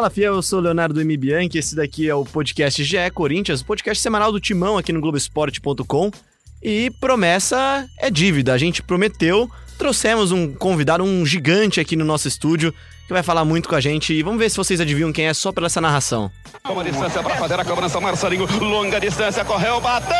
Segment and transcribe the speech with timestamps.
[0.00, 1.14] Fala Fiel, eu sou o Leonardo M.
[1.14, 6.10] Bianchi, esse daqui é o podcast GE Corinthians, podcast semanal do Timão aqui no Globoesporte.com.
[6.62, 12.26] E promessa é dívida, a gente prometeu, trouxemos um convidado, um gigante aqui no nosso
[12.26, 12.72] estúdio,
[13.06, 15.34] que vai falar muito com a gente e vamos ver se vocês adivinham quem é
[15.34, 16.30] só pela essa narração.
[16.66, 20.16] Uma distância para fazer a cobrança, Marcelinho, longa distância, correu, bateu,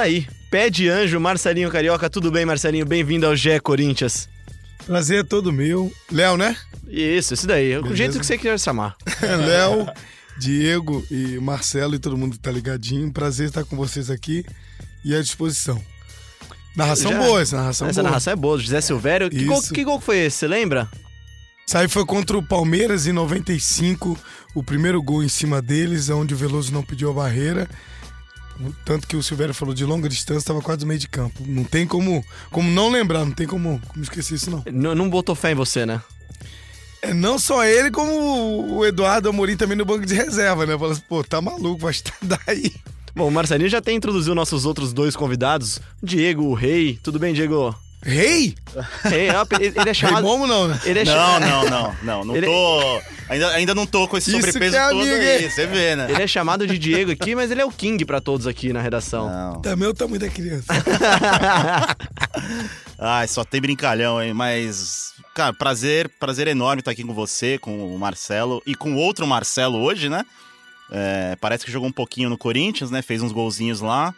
[0.00, 2.86] Tá aí, pé de anjo, Marcelinho Carioca, tudo bem Marcelinho?
[2.86, 4.30] Bem-vindo ao GE Corinthians.
[4.86, 5.92] Prazer é todo meu.
[6.10, 6.56] Léo, né?
[6.88, 7.96] Isso, esse daí, o Beleza.
[7.96, 8.96] jeito que você quiser chamar.
[9.20, 9.86] Léo,
[10.38, 13.12] Diego e Marcelo e todo mundo que tá ligadinho.
[13.12, 14.42] Prazer estar com vocês aqui
[15.04, 15.78] e à disposição.
[16.74, 18.08] Narração Já- boa, essa narração Essa boa.
[18.10, 19.28] narração é boa, José Silvério.
[19.28, 20.88] Que gol, que gol foi esse, você lembra?
[21.66, 24.18] Isso aí foi contra o Palmeiras em 95,
[24.54, 27.68] o primeiro gol em cima deles, onde o Veloso não pediu a barreira.
[28.84, 31.42] Tanto que o Silvério falou de longa distância, estava quase no meio de campo.
[31.46, 34.62] Não tem como, como não lembrar, não tem como, como esquecer isso, não.
[34.66, 36.00] N- não botou fé em você, né?
[37.02, 40.78] É não só ele, como o Eduardo Amorim também no banco de reserva, né?
[40.78, 42.72] Fala assim, pô, tá maluco, vai estar daí.
[43.14, 45.80] Bom, o Marcelinho já até introduziu nossos outros dois convidados.
[46.02, 46.98] Diego, o Rei.
[47.02, 47.74] Tudo bem, Diego?
[48.02, 48.54] Rei?
[49.04, 50.22] Rei, ó, ele é Rei chamado...
[50.24, 50.80] Momo não, né?
[50.84, 53.00] Ele é Não, cha- não, não, não, não Ele- tô.
[53.28, 56.06] Ainda, ainda não tô com esse Isso sobrepeso que é todo aí, você vê, né?
[56.10, 58.80] Ele é chamado de Diego aqui, mas ele é o King pra todos aqui na
[58.80, 59.28] redação.
[59.28, 59.60] Não.
[59.60, 60.66] Também é o tamanho da criança.
[62.98, 64.34] Ai, só tem brincalhão, hein?
[64.34, 69.26] Mas, cara, prazer, prazer enorme estar aqui com você, com o Marcelo e com outro
[69.26, 70.24] Marcelo hoje, né?
[70.90, 73.00] É, parece que jogou um pouquinho no Corinthians, né?
[73.00, 74.12] Fez uns golzinhos lá.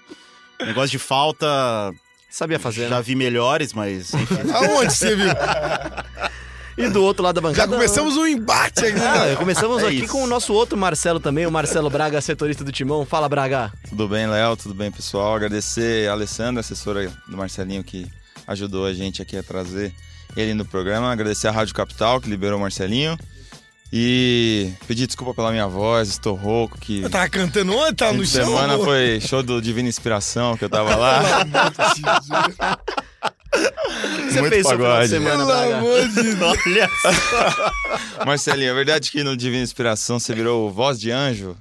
[0.60, 1.92] Negócio de falta,
[2.32, 3.02] Sabia fazer, já né?
[3.02, 4.36] vi melhores, mas enfim.
[4.54, 5.28] Aonde você viu?
[6.78, 7.72] E do outro lado da Já bancada...
[7.76, 8.98] começamos um embate aqui.
[8.98, 9.36] Ah, né?
[9.36, 10.08] começamos É aqui isso.
[10.12, 13.04] com o nosso outro Marcelo também, o Marcelo Braga, setorista do Timão.
[13.04, 13.70] Fala, Braga.
[13.86, 14.56] Tudo bem, Léo?
[14.56, 15.34] Tudo bem, pessoal?
[15.34, 18.10] Agradecer a Alessandra, assessora do Marcelinho, que
[18.46, 19.92] ajudou a gente aqui a trazer
[20.34, 21.12] ele no programa.
[21.12, 23.18] Agradecer a Rádio Capital, que liberou o Marcelinho.
[23.94, 28.24] E pedir desculpa pela minha voz, estou rouco, que Eu tava cantando ontem, tava no
[28.24, 28.44] chão.
[28.46, 28.86] semana amor.
[28.86, 31.20] foi show do Divina Inspiração, que eu tava lá.
[34.30, 35.08] Você Muito fez pagode.
[35.08, 35.76] semana, Pelo Braga?
[35.76, 36.40] amor de Deus.
[36.40, 36.90] Olha
[38.24, 41.54] Marcelinho, é verdade que no Divina Inspiração você virou voz de anjo?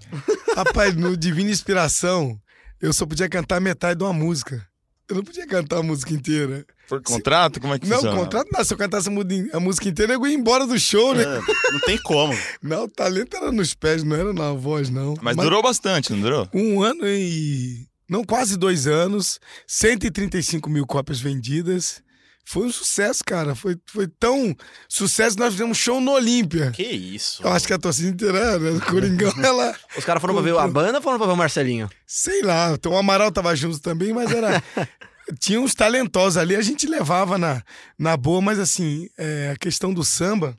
[0.55, 2.39] Rapaz, no Divina Inspiração,
[2.81, 4.65] eu só podia cantar metade de uma música.
[5.09, 6.65] Eu não podia cantar a música inteira.
[6.91, 7.61] Por contrato?
[7.61, 8.17] Como é que Não, funciona?
[8.17, 8.63] contrato não.
[8.65, 11.23] Se eu cantasse a música inteira, eu ia embora do show, né?
[11.23, 12.37] É, não tem como.
[12.61, 15.15] Não, o talento era nos pés, não era na voz, não.
[15.21, 16.49] Mas durou bastante, não durou?
[16.53, 17.87] Um ano e.
[18.09, 19.39] Não, quase dois anos.
[19.65, 22.03] 135 mil cópias vendidas.
[22.43, 23.55] Foi um sucesso, cara.
[23.55, 24.53] Foi, foi tão
[24.89, 26.71] sucesso que nós fizemos show no Olímpia.
[26.71, 27.41] Que isso?
[27.43, 28.71] Eu acho que a torcida inteira, né?
[28.71, 29.73] Do Coringão, ela.
[29.97, 31.89] Os caras foram pra ver a banda ou foram pra ver o Marcelinho?
[32.05, 34.61] Sei lá, então o Amaral tava junto também, mas era.
[35.39, 37.63] Tinha uns talentosos ali, a gente levava na,
[37.97, 40.57] na boa, mas assim, é, a questão do samba,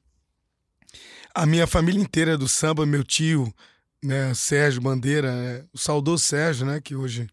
[1.35, 3.53] a minha família inteira é do samba, meu tio,
[4.03, 7.29] né, Sérgio Bandeira, é, o saudoso Sérgio, né, que hoje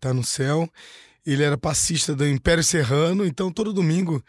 [0.00, 0.68] tá no céu,
[1.24, 4.22] ele era passista do Império Serrano, então todo domingo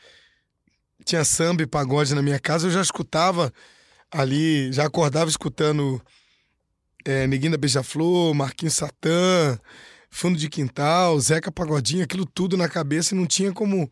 [1.04, 3.52] tinha samba e pagode na minha casa, eu já escutava
[4.12, 6.02] ali, já acordava escutando
[7.04, 9.60] é, Neguinho da Beija-Flor, Marquinhos Satã,
[10.14, 13.92] Fundo de Quintal, Zeca Pagodinho, aquilo tudo na cabeça e não tinha como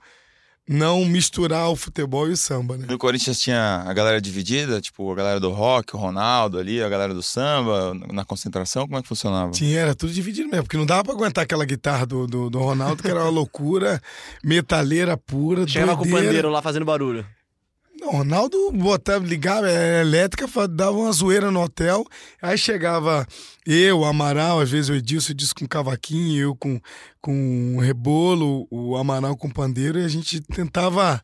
[0.69, 2.85] não misturar o futebol e o samba, né?
[2.87, 6.87] No Corinthians tinha a galera dividida, tipo a galera do rock, o Ronaldo ali, a
[6.87, 9.51] galera do samba, na concentração, como é que funcionava?
[9.51, 12.59] Tinha, era tudo dividido mesmo, porque não dava pra aguentar aquela guitarra do, do, do
[12.59, 13.99] Ronaldo, que era uma loucura,
[14.43, 16.25] metaleira pura, Chegava com o doideira.
[16.27, 17.25] pandeiro lá fazendo barulho.
[18.01, 22.03] O Ronaldo botava, ligava, era elétrica, dava uma zoeira no hotel.
[22.41, 23.27] Aí chegava
[23.65, 26.81] eu, Amaral, às vezes o Edilson disse com cavaquinho, eu com,
[27.21, 31.21] com rebolo, o Amaral com pandeiro, e a gente tentava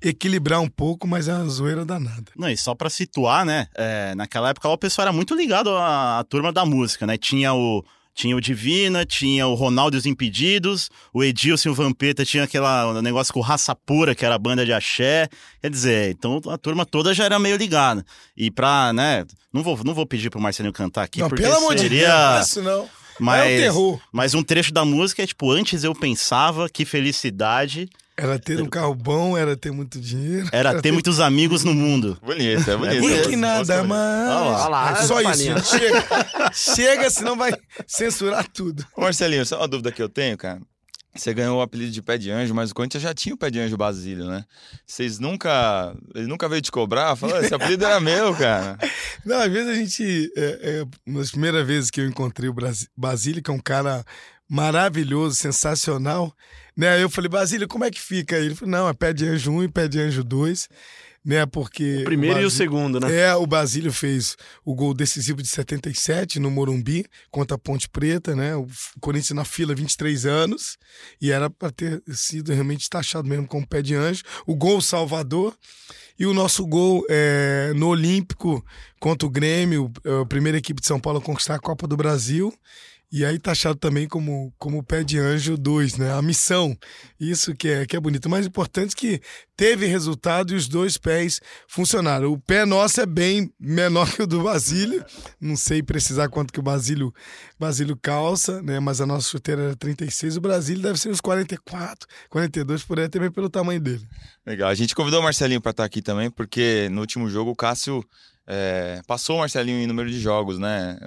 [0.00, 2.30] equilibrar um pouco, mas é uma zoeira danada.
[2.36, 3.66] Não, e só pra situar, né?
[3.74, 7.16] é, naquela época o pessoal era muito ligado à, à turma da música, né?
[7.16, 7.84] Tinha o.
[8.14, 12.44] Tinha o Divina, tinha o Ronaldo e os Impedidos, o Edilson e o Vampeta tinha
[12.44, 15.28] aquela negócio com Raça Pura, que era a banda de axé.
[15.60, 18.04] Quer dizer, então a turma toda já era meio ligada.
[18.36, 21.56] E pra, né, não vou, não vou pedir pro Marcelinho cantar aqui, não, porque pelo
[21.56, 21.88] amor de.
[21.88, 22.88] Deus, não isso não.
[23.18, 24.00] mas, É o terror.
[24.12, 28.68] mas um trecho da música é tipo, antes eu pensava, que felicidade Era ter um
[28.68, 30.48] carro bom, era ter muito dinheiro.
[30.52, 32.16] era ter muitos amigos no mundo.
[32.22, 33.00] Bonito, é bonito.
[33.00, 33.28] Bonito.
[33.28, 34.30] que nada mais.
[34.30, 35.42] Olha lá, É só isso.
[35.64, 36.52] Chega.
[36.52, 37.52] Chega, senão vai
[37.86, 38.86] censurar tudo.
[38.96, 40.60] Marcelinho, só uma dúvida que eu tenho, cara.
[41.12, 43.50] você ganhou o apelido de pé de anjo, mas o Corinthians já tinha o pé
[43.50, 44.44] de anjo Basílio, né?
[44.86, 45.92] Vocês nunca.
[46.14, 47.16] Ele nunca veio te cobrar?
[47.16, 48.78] Falou, esse apelido era meu, cara.
[49.26, 50.32] Não, às vezes a gente.
[50.36, 52.54] É, é, uma das primeiras vezes que eu encontrei o
[52.96, 54.04] Basílio, que é um cara
[54.48, 56.32] maravilhoso, sensacional,
[56.76, 57.02] né?
[57.02, 58.36] Eu falei, Basílio, como é que fica?
[58.36, 60.68] Ele falou, não, é pé de anjo 1 e pé de anjo 2,
[61.24, 61.46] né?
[61.46, 61.98] Porque.
[62.00, 63.12] O primeiro e o Basílio- segundo, né?
[63.14, 68.34] É, o Basílio fez o gol decisivo de 77 no Morumbi contra a Ponte Preta,
[68.36, 68.54] né?
[68.56, 68.66] O
[69.00, 70.76] Corinthians na fila 23 anos
[71.20, 74.22] e era para ter sido realmente taxado mesmo como pé de anjo.
[74.46, 75.56] O gol Salvador
[76.18, 78.64] e o nosso gol é, no Olímpico
[79.00, 81.96] contra o Grêmio, é, a primeira equipe de São Paulo a conquistar a Copa do
[81.96, 82.52] Brasil.
[83.16, 86.12] E aí taxado também como, como pé de anjo 2, né?
[86.12, 86.76] A missão.
[87.20, 88.26] Isso que é, que é bonito.
[88.26, 89.20] O mais importante é que
[89.56, 92.32] teve resultado e os dois pés funcionaram.
[92.32, 95.04] O pé nosso é bem menor que o do Basílio.
[95.40, 97.14] Não sei precisar quanto que o Basílio,
[97.56, 98.80] Basílio calça, né?
[98.80, 100.36] Mas a nossa chuteira era 36.
[100.36, 104.04] O Brasílio deve ser uns 44, 42 por aí, também pelo tamanho dele.
[104.44, 104.68] Legal.
[104.68, 108.04] A gente convidou o Marcelinho para estar aqui também, porque no último jogo o Cássio
[108.44, 110.98] é, passou o Marcelinho em número de jogos, né?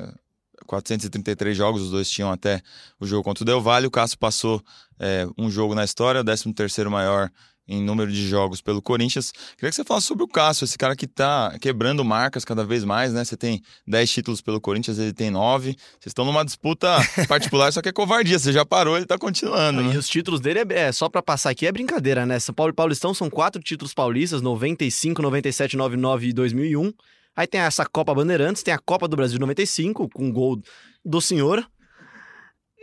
[0.68, 2.62] 433 jogos, os dois tinham até
[3.00, 3.88] o jogo contra o Del Valle.
[3.88, 4.62] O Cássio passou
[5.00, 7.32] é, um jogo na história, o 13 maior
[7.68, 9.32] em número de jogos pelo Corinthians.
[9.58, 12.84] Queria que você falasse sobre o Cássio, esse cara que tá quebrando marcas cada vez
[12.86, 13.26] mais, né?
[13.26, 15.72] Você tem 10 títulos pelo Corinthians, ele tem 9.
[15.72, 16.98] Vocês estão numa disputa
[17.28, 18.40] particular, só que é covardia.
[18.40, 19.96] Você já parou, ele tá continuando, né?
[19.96, 22.40] E os títulos dele, é, é, só pra passar aqui, é brincadeira, né?
[22.40, 26.94] São Paulo e Paulistão são quatro títulos paulistas, 95, 97, 99 e 2001.
[27.38, 30.60] Aí tem essa Copa Bandeirantes, tem a Copa do Brasil de 95, com gol
[31.06, 31.64] do senhor.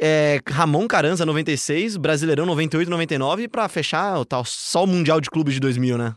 [0.01, 5.21] É, Ramon Caranza, 96, Brasileirão 98 99, e pra fechar o tal, só o Mundial
[5.21, 6.15] de Clubes de 2000, né?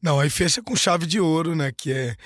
[0.00, 1.72] Não, aí fecha com chave de ouro, né?
[1.76, 2.16] Que é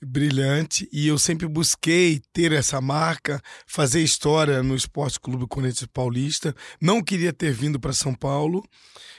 [0.00, 0.88] brilhante.
[0.92, 6.54] E eu sempre busquei ter essa marca, fazer história no Esporte Clube Corinthians Paulista.
[6.80, 8.64] Não queria ter vindo para São Paulo,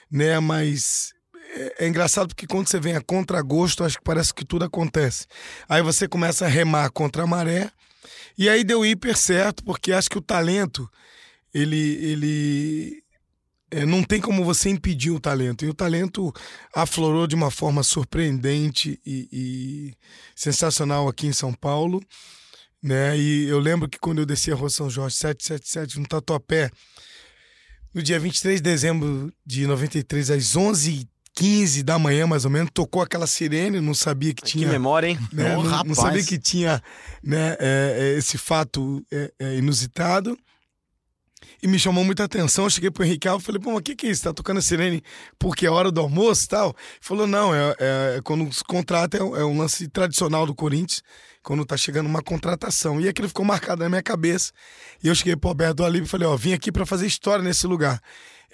[0.09, 0.39] né?
[0.39, 1.13] Mas
[1.55, 5.25] é, é engraçado porque quando você vem a contragosto, acho que parece que tudo acontece.
[5.67, 7.71] Aí você começa a remar contra a maré.
[8.37, 10.89] E aí deu hiper certo, porque acho que o talento,
[11.53, 13.03] ele, ele
[13.71, 15.65] é, não tem como você impedir o talento.
[15.65, 16.33] E o talento
[16.73, 19.93] aflorou de uma forma surpreendente e, e
[20.35, 22.01] sensacional aqui em São Paulo.
[22.81, 23.17] Né?
[23.17, 26.71] E eu lembro que quando eu desci a Rua São Jorge 777 no Tatuapé,
[27.93, 30.55] no dia 23 de dezembro de 93, às
[31.39, 35.07] 11h15 da manhã, mais ou menos, tocou aquela sirene, não sabia que Que tinha memória,
[35.07, 35.19] hein?
[35.31, 35.55] né?
[35.57, 36.81] Ô, não, não sabia que tinha
[37.23, 40.37] né, é, é, esse fato é, é, inusitado.
[41.61, 42.65] E me chamou muita atenção.
[42.65, 44.23] Eu cheguei pro Henrique Alves e falei, pô, mas o que, que é isso?
[44.23, 45.01] Tá tocando a sirene
[45.37, 46.67] porque é hora do almoço e tal?
[46.69, 50.55] Ele falou, não, é, é- quando se contrata, é, um- é um lance tradicional do
[50.55, 51.01] Corinthians,
[51.43, 52.99] quando tá chegando uma contratação.
[53.01, 54.51] E aquilo ficou marcado na minha cabeça.
[55.03, 57.67] E eu cheguei pro Alberto Alibe e falei, ó, vim aqui para fazer história nesse
[57.67, 57.99] lugar.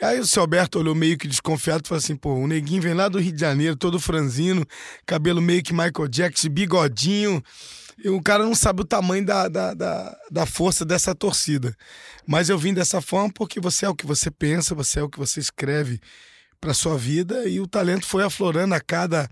[0.02, 2.94] Aí o seu Alberto olhou meio que desconfiado e falou assim, pô, o neguinho vem
[2.94, 4.66] lá do Rio de Janeiro, todo franzino,
[5.06, 7.42] cabelo meio que Michael Jackson, bigodinho.
[7.98, 11.76] E o cara não sabe o tamanho da, da, da, da força dessa torcida.
[12.28, 15.10] Mas eu vim dessa forma porque você é o que você pensa, você é o
[15.10, 16.00] que você escreve
[16.60, 19.30] para sua vida e o talento foi aflorando a cada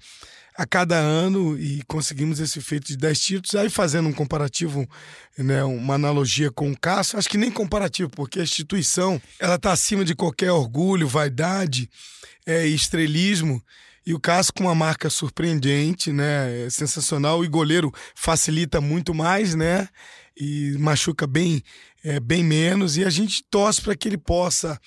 [0.55, 3.55] a cada ano e conseguimos esse feito de 10 títulos.
[3.55, 4.87] Aí fazendo um comparativo,
[5.37, 9.71] né, uma analogia com o Cássio, acho que nem comparativo, porque a instituição ela está
[9.71, 11.89] acima de qualquer orgulho, vaidade
[12.45, 13.61] é, estrelismo.
[14.05, 17.43] E o Cássio com uma marca surpreendente, né, é sensacional.
[17.43, 19.87] E goleiro facilita muito mais, né,
[20.37, 21.63] e machuca bem,
[22.03, 22.97] é, bem menos.
[22.97, 24.79] E a gente torce para que ele possa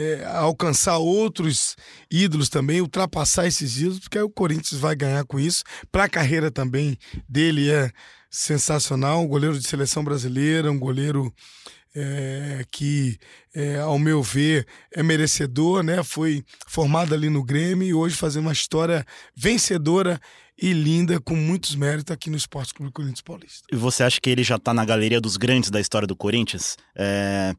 [0.00, 1.76] é, alcançar outros
[2.10, 5.62] ídolos também, ultrapassar esses ídolos, porque aí o Corinthians vai ganhar com isso.
[5.92, 6.96] Para a carreira também
[7.28, 7.90] dele é
[8.30, 11.32] sensacional, um goleiro de seleção brasileira, um goleiro
[11.94, 13.18] é, que,
[13.54, 16.02] é, ao meu ver, é merecedor, né?
[16.02, 19.04] Foi formado ali no Grêmio e hoje fazendo uma história
[19.36, 20.20] vencedora
[20.62, 23.66] e linda, com muitos méritos aqui no Esporte Clube Corinthians Paulista.
[23.72, 26.76] E você acha que ele já tá na galeria dos grandes da história do Corinthians?
[26.94, 27.54] É,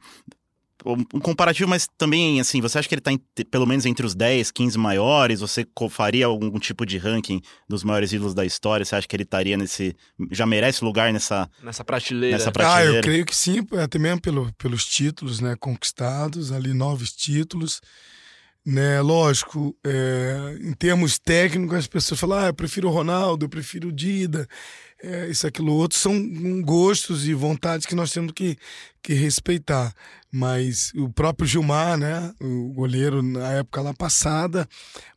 [0.85, 4.15] Um comparativo, mas também, assim, você acha que ele tá em- pelo menos entre os
[4.15, 5.39] 10, 15 maiores?
[5.39, 8.83] Você faria algum tipo de ranking dos maiores ídolos da história?
[8.85, 9.95] Você acha que ele estaria nesse.
[10.31, 11.49] Já merece lugar nessa.
[11.61, 12.37] Nessa prateleira.
[12.37, 12.97] Nessa Ah, prateleira?
[12.97, 17.81] eu creio que sim, até mesmo pelo, pelos títulos né, conquistados, ali nove títulos.
[18.63, 23.49] Né, lógico, é, em termos técnicos, as pessoas falam, ah, eu prefiro o Ronaldo, eu
[23.49, 24.47] prefiro o Dida,
[25.03, 28.57] é, isso, aquilo, outro, são gostos e vontades que nós temos que,
[29.01, 29.93] que respeitar.
[30.31, 34.67] Mas o próprio Gilmar, né, o goleiro na época lá passada,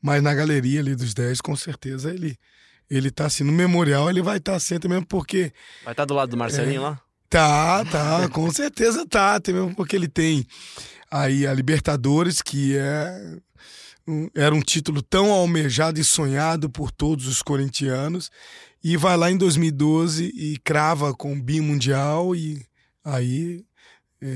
[0.03, 2.37] mas na galeria ali dos 10, com certeza ele,
[2.91, 5.53] ele tá assim, no memorial ele vai estar sempre mesmo porque
[5.85, 7.01] Vai estar do lado do Marcelinho lá?
[7.29, 10.47] Tá, tá, com certeza tá, até mesmo porque ele tem
[11.11, 13.39] aí a Libertadores, que é
[14.35, 18.31] era um título tão almejado e sonhado por todos os corintianos,
[18.85, 22.63] e vai lá em 2012 e crava com o bimundial e
[23.03, 23.65] aí
[24.21, 24.27] é,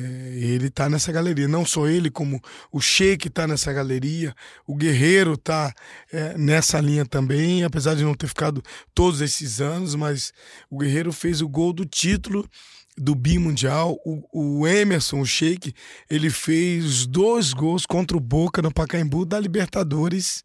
[0.40, 1.46] ele tá nessa galeria.
[1.46, 2.40] Não só ele, como
[2.72, 4.34] o Sheik tá nessa galeria,
[4.66, 5.74] o Guerreiro tá
[6.10, 8.62] é, nessa linha também, apesar de não ter ficado
[8.94, 10.32] todos esses anos, mas
[10.70, 12.48] o Guerreiro fez o gol do título
[12.96, 13.98] do bimundial.
[14.02, 15.74] O, o Emerson, o Sheik,
[16.08, 20.42] ele fez dois gols contra o Boca no Pacaembu da Libertadores.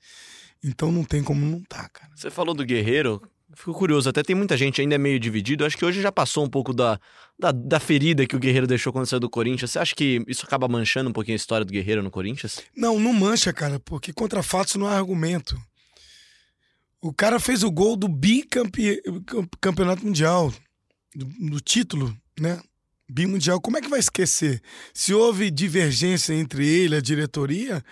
[0.62, 2.12] Então não tem como não tá, cara.
[2.16, 3.22] Você falou do Guerreiro,
[3.56, 5.66] fico curioso, até tem muita gente ainda é meio dividido.
[5.66, 7.00] Acho que hoje já passou um pouco da,
[7.38, 9.72] da, da ferida que o Guerreiro deixou quando saiu do Corinthians.
[9.72, 12.62] Você acha que isso acaba manchando um pouquinho a história do Guerreiro no Corinthians?
[12.76, 15.58] Não, não mancha, cara, porque contra fatos não há argumento.
[17.02, 20.54] O cara fez o gol do bicampeonato mundial,
[21.14, 22.62] do, do título, né?
[23.10, 23.60] Bimundial.
[23.60, 24.62] Como é que vai esquecer?
[24.94, 27.84] Se houve divergência entre ele e a diretoria,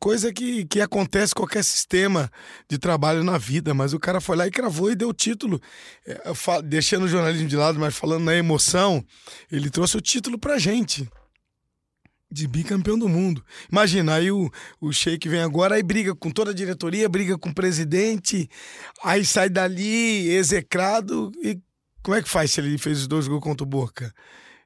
[0.00, 2.32] coisa que, que acontece qualquer sistema
[2.68, 5.60] de trabalho na vida, mas o cara foi lá e cravou e deu o título.
[6.06, 6.18] É,
[6.64, 9.04] deixando o jornalismo de lado, mas falando na emoção,
[9.52, 11.06] ele trouxe o título pra gente
[12.32, 13.44] de bicampeão do mundo.
[13.70, 17.50] Imagina, aí o, o Sheik vem agora, aí briga com toda a diretoria, briga com
[17.50, 18.48] o presidente,
[19.02, 21.30] aí sai dali execrado.
[21.42, 21.60] E
[22.02, 24.14] como é que faz se ele fez os dois gols contra o Boca?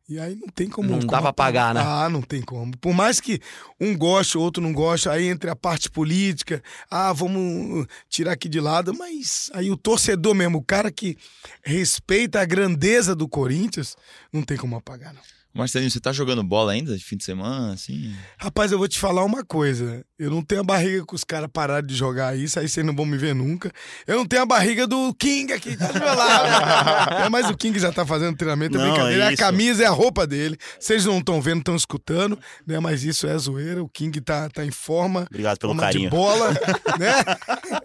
[0.06, 0.88] E aí não tem como.
[0.88, 1.80] Não como dá pra pagar, né?
[1.82, 2.76] Ah, não tem como.
[2.76, 3.40] Por mais que
[3.80, 8.48] um goste, o outro não goste, aí entre a parte política, ah, vamos tirar aqui
[8.48, 11.16] de lado, mas aí o torcedor mesmo, o cara que
[11.62, 13.96] respeita a grandeza do Corinthians,
[14.30, 15.22] não tem como apagar, não.
[15.54, 18.12] Marcelinho, você tá jogando bola ainda de fim de semana, assim?
[18.36, 20.04] Rapaz, eu vou te falar uma coisa.
[20.18, 22.94] Eu não tenho a barriga que os caras pararam de jogar isso, aí vocês não
[22.94, 23.70] vão me ver nunca.
[24.04, 27.14] Eu não tenho a barriga do King aqui, tá do meu lado.
[27.24, 29.24] É, mas o King já tá fazendo treinamento, é Não, brincadeira.
[29.24, 30.58] é a camisa é a roupa dele.
[30.78, 32.80] Vocês não estão vendo, estão escutando, né?
[32.80, 33.82] Mas isso é zoeira.
[33.82, 35.26] O King tá, tá em forma.
[35.30, 36.10] Obrigado pelo forma carinho.
[36.10, 36.50] de bola,
[36.98, 37.80] né?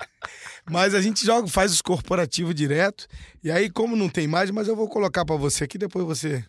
[0.69, 3.05] Mas a gente joga, faz os corporativos direto.
[3.43, 6.43] E aí, como não tem mais, mas eu vou colocar pra você aqui, depois você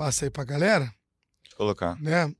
[0.00, 1.94] passa aí pra galera Deixa eu colocar.
[2.00, 2.32] né?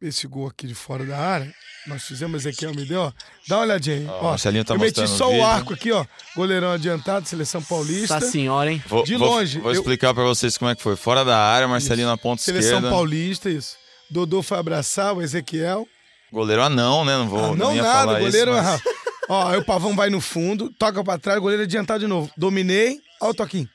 [0.00, 1.50] Esse gol aqui de fora da área.
[1.86, 3.12] Nós fizemos, Ezequiel me deu, ó.
[3.48, 4.06] Dá uma olhadinha aí.
[4.06, 6.04] Ó, ó, Marcelinho tá eu meti mostrando só o o arco aqui, ó.
[6.36, 8.14] Goleirão adiantado, seleção paulista.
[8.14, 8.82] Nossa senhora, hein?
[8.86, 10.94] Vou, De vou- longe, Vou eu- explicar pra vocês como é que foi.
[10.96, 12.90] Fora da área, Marcelinho na ponta Seleção esquerda.
[12.90, 13.74] paulista, isso.
[14.10, 15.88] Dodô foi abraçar o Ezequiel.
[16.30, 17.16] Goleiro anão, né?
[17.16, 17.52] Não vou.
[17.52, 18.52] Ah, não ia nada, falar goleiro.
[18.52, 18.82] isso, mas-
[19.30, 22.30] Ó, aí o Pavão vai no fundo, toca pra trás, goleiro adiantado de novo.
[22.36, 23.68] Dominei, ó o toquinho.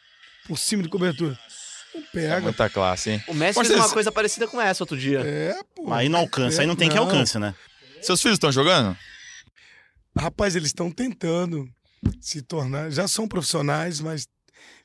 [0.48, 1.38] Por cima de cobertura.
[1.94, 2.40] Não Tá pega.
[2.42, 3.24] muita classe, hein?
[3.28, 5.20] O Messi Mas fez uma coisa parecida com essa outro dia.
[5.22, 5.92] É, pô.
[5.94, 7.04] Aí não alcança, aí não tem que Não.
[7.04, 7.54] alcance, né?
[8.02, 8.98] Seus filhos estão jogando?
[10.18, 11.68] Rapaz, eles estão tentando
[12.22, 12.92] se tornar.
[12.92, 14.28] Já são profissionais, mas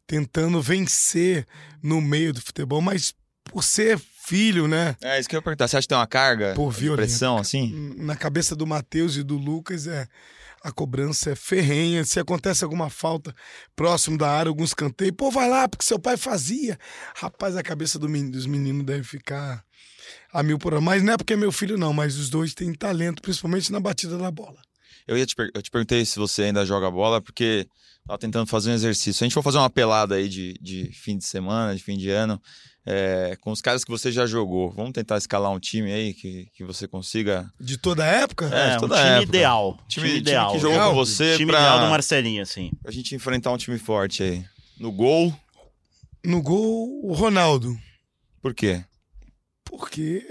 [0.06, 1.46] tentando vencer
[1.82, 2.80] no meio do futebol.
[2.80, 3.12] Mas
[3.44, 4.96] por ser filho, né?
[5.02, 5.68] É, isso que eu ia perguntar.
[5.68, 7.94] Você acha que tem uma carga de violento, pressão, assim?
[7.98, 10.06] Na cabeça do Matheus e do Lucas, é
[10.68, 12.04] a cobrança é ferrenha.
[12.04, 13.34] Se acontece alguma falta
[13.74, 16.78] próximo da área, algum escanteio, pô, vai lá, porque seu pai fazia.
[17.16, 19.64] Rapaz, a cabeça do men- dos meninos deve ficar
[20.32, 20.80] a mil por hora.
[20.80, 23.80] Mas não é porque é meu filho, não, mas os dois têm talento, principalmente na
[23.80, 24.60] batida da bola.
[25.06, 27.66] Eu, ia te eu te perguntei se você ainda joga bola, porque
[28.06, 29.22] tava tentando fazer um exercício.
[29.22, 32.10] A gente for fazer uma pelada aí de, de fim de semana, de fim de
[32.10, 32.40] ano,
[32.90, 34.70] é, com os caras que você já jogou.
[34.70, 37.52] Vamos tentar escalar um time aí que, que você consiga.
[37.60, 38.48] De toda a época?
[38.52, 39.22] É, É, de um toda time época.
[39.24, 39.72] ideal.
[39.72, 40.52] Time, Time, time ideal.
[40.52, 40.90] que jogou Legal.
[40.90, 42.70] com você time pra, ideal do Marcelinho, assim.
[42.82, 44.44] pra gente enfrentar um time forte aí.
[44.80, 45.34] No gol,
[46.24, 47.76] No gol, o Ronaldo.
[48.40, 48.82] por quê?
[49.64, 50.24] Porque.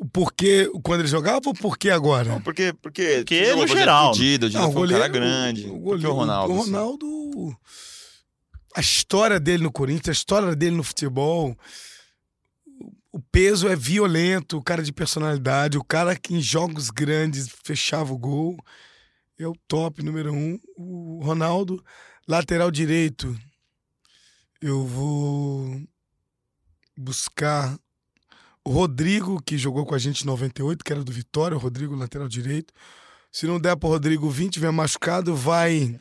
[0.00, 2.28] O porquê quando ele jogava ou por que agora?
[2.30, 4.10] Não, porque, porque, Porque no exemplo, geral.
[4.12, 5.62] O Dida, o Não, foi um cara grande.
[5.66, 6.54] O, Por que goleiro, o Ronaldo?
[6.54, 6.70] O assim?
[8.78, 11.58] A história dele no Corinthians, a história dele no futebol.
[13.10, 18.12] O peso é violento, o cara de personalidade, o cara que em jogos grandes fechava
[18.12, 18.56] o gol.
[19.36, 20.60] É o top número um.
[20.76, 21.84] O Ronaldo,
[22.28, 23.36] lateral direito.
[24.62, 25.82] Eu vou
[26.96, 27.76] buscar
[28.64, 31.96] o Rodrigo, que jogou com a gente em 98, que era do Vitória, o Rodrigo,
[31.96, 32.72] lateral direito.
[33.32, 35.98] Se não der pro Rodrigo 20, tiver machucado, vai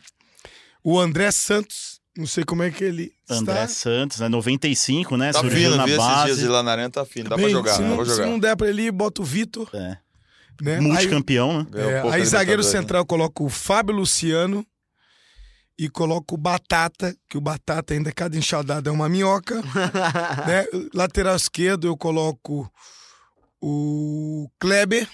[0.84, 1.97] o André Santos.
[2.18, 3.68] Não sei como é que ele André está.
[3.68, 4.28] Santos, né?
[4.28, 5.32] 95, né?
[5.32, 6.48] Tá Surgiu fino, na vi esses dias base.
[6.48, 7.30] lá na arena, tá fino.
[7.30, 8.26] Dá Bem, pra jogar, se dá não, se jogar.
[8.26, 9.70] não der pra ele, bota o Vitor.
[9.74, 9.98] É.
[10.60, 10.76] Né?
[10.76, 11.68] Aí, Multicampeão, né?
[11.76, 12.68] É, pouco aí a zagueiro né?
[12.68, 14.66] central eu coloco o Fábio Luciano
[15.78, 19.62] e coloco o Batata, que o Batata ainda cada enxadada é uma minhoca.
[20.48, 20.66] né?
[20.94, 22.72] Lateral esquerdo eu coloco
[23.62, 25.08] o Kleber.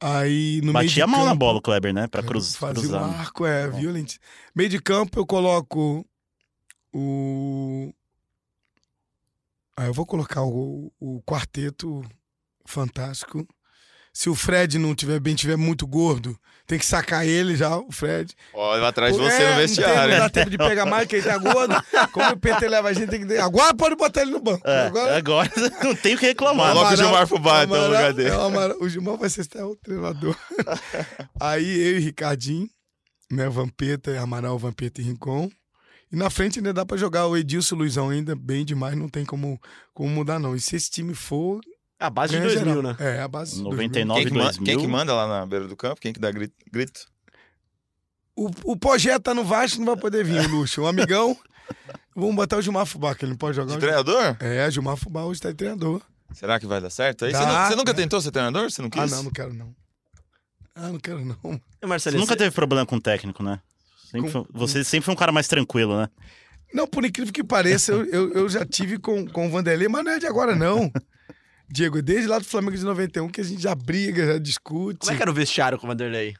[0.00, 2.06] Aí no meio Batia mal na campo- bola o Kleber, né?
[2.06, 3.02] Pra cruz, Fazia cruzar.
[3.02, 4.14] um arco, é, violento.
[4.54, 6.06] Meio de campo eu coloco
[6.92, 7.92] o.
[9.76, 12.02] Aí eu vou colocar o, o quarteto
[12.64, 13.46] fantástico.
[14.12, 17.90] Se o Fred não tiver bem, tiver muito gordo, tem que sacar ele já, o
[17.90, 18.32] Fred.
[18.54, 20.12] Ó, vai atrás de você É, no Não, tem, vestiário.
[20.12, 21.74] não dá tempo de pegar mais, que ele tá gordo.
[22.12, 23.36] Como o PT leva a gente, tem que.
[23.38, 24.68] Agora pode botar ele no banco.
[24.68, 25.16] É, Agora.
[25.16, 25.50] agora
[25.82, 26.72] não tem o que reclamar.
[26.74, 28.28] Coloca o Gilmar Fubá, então, no Amaral- lugar dele.
[28.30, 30.36] é, o o Gilmar vai ser até o treinador.
[31.40, 32.68] Aí eu e Ricardinho,
[33.30, 33.48] né?
[33.48, 35.50] Vampeta, Amaral, Vampeta e Rincon.
[36.12, 38.96] E na frente ainda dá pra jogar o Edilson e o Luizão ainda bem demais,
[38.96, 39.60] não tem como,
[39.92, 40.54] como mudar, não.
[40.56, 41.60] E se esse time for.
[42.00, 42.82] A base de ganha 2000, geral.
[42.82, 42.96] né?
[43.00, 43.88] É, a base de 2000.
[43.88, 44.64] 99 Quem que, manda, 2000.
[44.66, 46.00] quem que manda lá na beira do campo?
[46.00, 46.54] Quem que dá grito?
[46.72, 47.06] grito?
[48.36, 50.82] O, o Pogé tá no Vasco, não vai poder vir, o Luxo.
[50.82, 51.36] Um amigão.
[52.14, 53.74] Vamos botar o Gilmar Fubá, que ele não pode jogar.
[53.74, 54.36] De treinador?
[54.40, 56.00] É, o Gilmar Fubá hoje tá de treinador.
[56.32, 57.24] Será que vai dar certo?
[57.24, 57.96] Aí Dá, você, nu- você nunca né?
[57.98, 58.70] tentou ser treinador?
[58.70, 59.00] Você não quis?
[59.12, 59.74] Ah, não, não quero não.
[60.74, 61.36] Ah, não quero não.
[61.82, 63.60] E, Você nunca você- teve problema com técnico, né?
[64.10, 66.08] Sempre foi- você sempre foi um cara mais tranquilo, né?
[66.72, 70.04] Não, por incrível que pareça, eu, eu, eu já tive com, com o Vanderlei, mas
[70.04, 70.90] não é de agora, não.
[71.70, 75.00] Diego, desde lá do Flamengo de 91 que a gente já briga, já discute.
[75.00, 76.34] Como é que era o vestiário com o Vanderlei?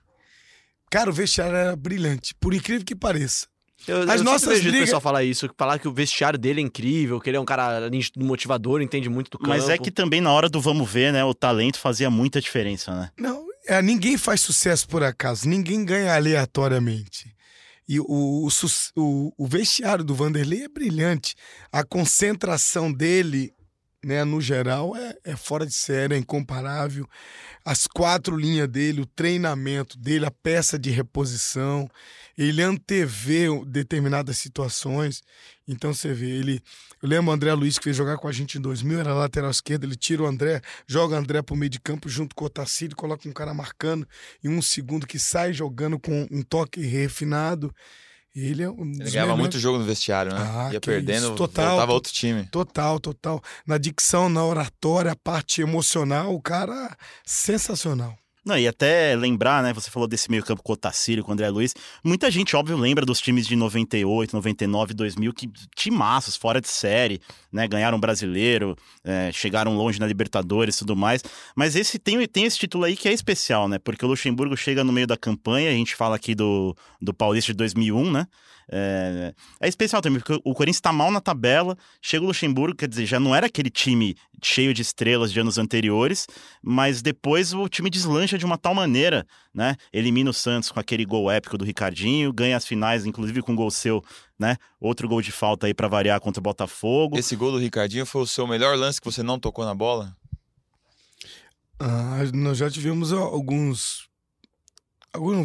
[0.91, 3.47] Cara, o vestiário era brilhante, por incrível que pareça.
[3.87, 6.61] Eu, As eu nossas vejo o brigas- pessoal falar isso, falar que o vestiário dele
[6.61, 9.51] é incrível, que ele é um cara motivador, entende muito do campo.
[9.51, 11.23] Mas é que também na hora do vamos ver, né?
[11.25, 13.11] O talento fazia muita diferença, né?
[13.19, 17.33] Não, é, ninguém faz sucesso por acaso, ninguém ganha aleatoriamente.
[17.89, 18.49] E o, o,
[18.97, 21.35] o- o vestiário do Vanderlei é brilhante.
[21.73, 23.53] A concentração dele,
[24.05, 27.09] né, no geral, é, é fora de série, é incomparável.
[27.65, 31.91] As quatro linhas dele, o treinamento dele, a peça de reposição,
[32.37, 35.23] ele antevê determinadas situações.
[35.67, 36.63] Então você vê, ele.
[37.03, 39.51] Eu lembro o André Luiz que fez jogar com a gente em 2000, era lateral
[39.51, 42.47] esquerdo, ele tira o André, joga o André pro meio de campo junto com o
[42.47, 44.07] Otacílio, coloca um cara marcando
[44.43, 47.75] em um segundo que sai jogando com um toque refinado.
[48.35, 50.41] Ele é um Ele ganhava melhores- muito jogo no vestiário, né?
[50.41, 51.69] Ah, Ia perdendo, isso, total.
[51.71, 52.45] voltava outro time.
[52.47, 53.43] Total, total.
[53.67, 58.17] Na dicção, na oratória, a parte emocional, o cara sensacional.
[58.49, 59.75] Não, e até lembrar, né?
[59.75, 61.75] Você falou desse meio campo com o Otacílio, com o André Luiz.
[62.03, 67.21] Muita gente, óbvio, lembra dos times de 98, 99, 2000, que timaços, fora de série,
[67.53, 67.69] né?
[67.69, 71.23] Ganharam brasileiro, é, chegaram longe na Libertadores e tudo mais.
[71.55, 73.79] Mas esse tem, tem esse título aí que é especial, né?
[73.79, 77.53] Porque o Luxemburgo chega no meio da campanha, a gente fala aqui do, do Paulista
[77.53, 78.27] de 2001, né?
[78.71, 82.89] É, é especial também, porque o Corinthians tá mal na tabela, chega o Luxemburgo, quer
[82.89, 86.27] dizer, já não era aquele time cheio de estrelas de anos anteriores,
[86.63, 89.75] mas depois o time deslancha de uma tal maneira, né?
[89.93, 93.57] Elimina o Santos com aquele gol épico do Ricardinho, ganha as finais, inclusive com um
[93.57, 94.05] gol seu,
[94.39, 94.57] né?
[94.79, 97.19] Outro gol de falta aí pra variar contra o Botafogo.
[97.19, 100.15] Esse gol do Ricardinho foi o seu melhor lance que você não tocou na bola?
[101.81, 104.08] Ah, nós já tivemos alguns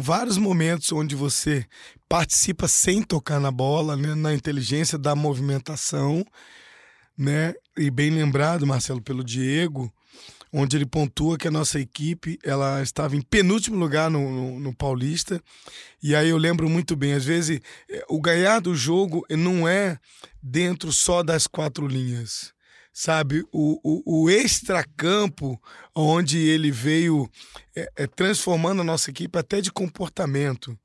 [0.00, 1.66] vários momentos onde você
[2.08, 6.24] participa sem tocar na bola, né, na inteligência da movimentação,
[7.16, 7.54] né?
[7.76, 9.92] E bem lembrado, Marcelo, pelo Diego,
[10.52, 14.74] onde ele pontua que a nossa equipe ela estava em penúltimo lugar no, no, no
[14.74, 15.42] Paulista.
[16.00, 19.98] E aí eu lembro muito bem, às vezes eh, o ganhar do jogo não é
[20.40, 22.53] dentro só das quatro linhas.
[22.96, 25.60] Sabe, o, o, o extracampo,
[25.92, 27.28] onde ele veio
[27.74, 30.78] é, é, transformando a nossa equipe até de comportamento.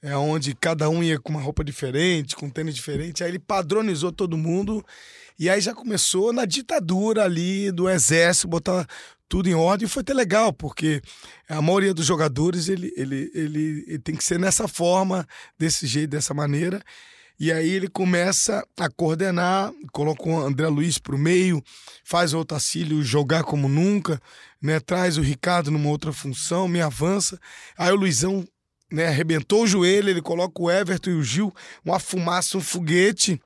[0.00, 3.24] É onde cada um ia com uma roupa diferente, com um tênis diferente.
[3.24, 4.86] Aí ele padronizou todo mundo.
[5.36, 8.86] E aí já começou na ditadura ali do exército, botar
[9.28, 9.88] tudo em ordem.
[9.88, 11.02] Foi até legal, porque
[11.48, 15.26] a maioria dos jogadores ele, ele, ele, ele tem que ser nessa forma,
[15.58, 16.80] desse jeito, dessa maneira.
[17.40, 21.64] E aí ele começa a coordenar, coloca o André Luiz para o meio,
[22.04, 24.20] faz o Otacílio jogar como nunca,
[24.60, 24.78] né?
[24.78, 27.40] traz o Ricardo numa outra função, me avança.
[27.78, 28.46] Aí o Luizão
[28.92, 31.50] né, arrebentou o joelho, ele coloca o Everton e o Gil,
[31.82, 33.40] uma fumaça, um foguete.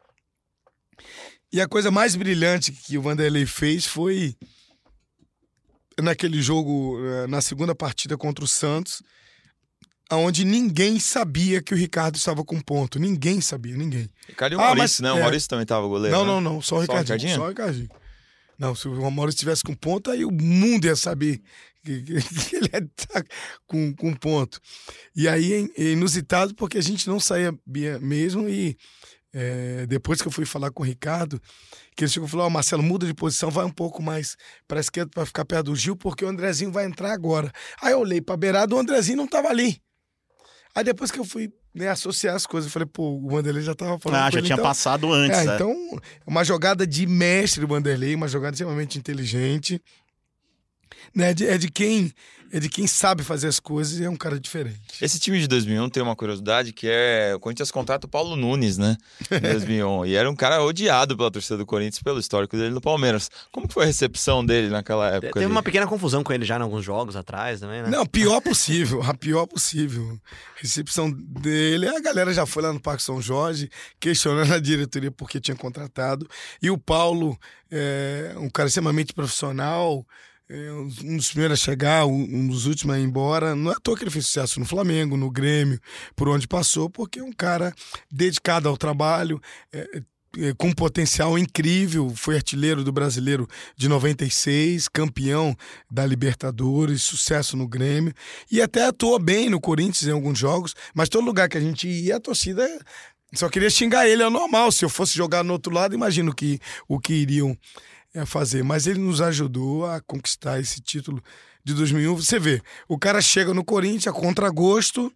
[1.53, 4.35] E a coisa mais brilhante que o Vanderlei fez foi
[6.03, 9.01] naquele jogo, eh, na segunda partida contra o Santos,
[10.13, 12.99] onde ninguém sabia que o Ricardo estava com ponto.
[12.99, 14.09] Ninguém sabia, ninguém.
[14.29, 15.13] Ricardo e o Ah, Maurício, mas- né?
[15.13, 15.23] O é.
[15.23, 16.17] Maurício também tava goleiro.
[16.17, 16.31] Não, né?
[16.33, 17.03] não, não, só o Só o Ricardinho.
[17.17, 17.37] Ricardinho?
[17.37, 17.89] Só o Ricardinho.
[18.59, 21.41] Não, se o Maurício estivesse com ponto, aí o mundo ia saber
[21.85, 22.13] que, que-
[22.57, 23.25] ele tá
[23.67, 24.61] com, com ponto.
[25.17, 27.53] E aí é in- inusitado porque a gente não saía
[28.01, 28.77] mesmo e
[29.37, 31.43] é, depois que eu fui falar com o Ricardo,
[31.97, 34.37] que ele chegou e falou, ó, Marcelo, muda de posição, vai um pouco mais
[34.69, 37.51] para esquerda para ficar perto do Gil, porque o Andrezinho vai entrar agora.
[37.83, 39.83] Aí eu olhei para beirada, o Andrezinho não tava ali.
[40.75, 43.75] Aí depois que eu fui né, associar as coisas, eu falei, pô, o Vanderlei já
[43.75, 45.55] tava falando Ah, já ele, tinha então- passado antes, é, né?
[45.55, 45.75] então,
[46.27, 49.81] uma jogada de mestre do Vanderlei, uma jogada extremamente inteligente.
[51.15, 52.13] Né, de- é de quem
[52.55, 54.81] é de quem sabe fazer as coisas e é um cara diferente.
[55.03, 58.79] Esse time de 2001 tem uma curiosidade que é o Corinthians contrata o Paulo Nunes,
[58.79, 58.97] né?
[59.29, 60.07] Em 2001.
[60.07, 63.29] e era um cara odiado pela torcida do Corinthians pelo histórico dele no Palmeiras.
[63.51, 65.33] Como que foi a recepção dele naquela época?
[65.33, 65.53] Teve ali?
[65.53, 67.91] uma pequena confusão com ele já em alguns jogos atrás também, né?
[67.91, 70.17] Não, pior possível, a pior possível.
[70.55, 75.41] Recepção dele, a galera já foi lá no Parque São Jorge questionando a diretoria porque
[75.41, 76.25] tinha contratado.
[76.63, 77.37] E o Paulo,
[77.69, 80.07] é, um cara extremamente profissional,
[80.51, 83.55] um dos primeiros a chegar, um um dos últimos a ir embora.
[83.55, 85.81] Não é à toa que ele fez sucesso no Flamengo, no Grêmio,
[86.15, 87.75] por onde passou, porque é um cara
[88.11, 89.41] dedicado ao trabalho,
[89.73, 90.03] é,
[90.39, 95.57] é, com um potencial incrível, foi artilheiro do brasileiro de 96, campeão
[95.91, 98.13] da Libertadores, sucesso no Grêmio,
[98.51, 101.89] e até atuou bem no Corinthians em alguns jogos, mas todo lugar que a gente
[101.89, 102.69] ia, a torcida
[103.33, 104.71] só queria xingar ele, é normal.
[104.71, 107.57] Se eu fosse jogar no outro lado, imagino que, o que iriam
[108.15, 108.63] é, fazer.
[108.63, 111.23] Mas ele nos ajudou a conquistar esse título
[111.65, 112.17] de 2001.
[112.17, 115.13] Você vê, o cara chega no Corinthians a contragosto,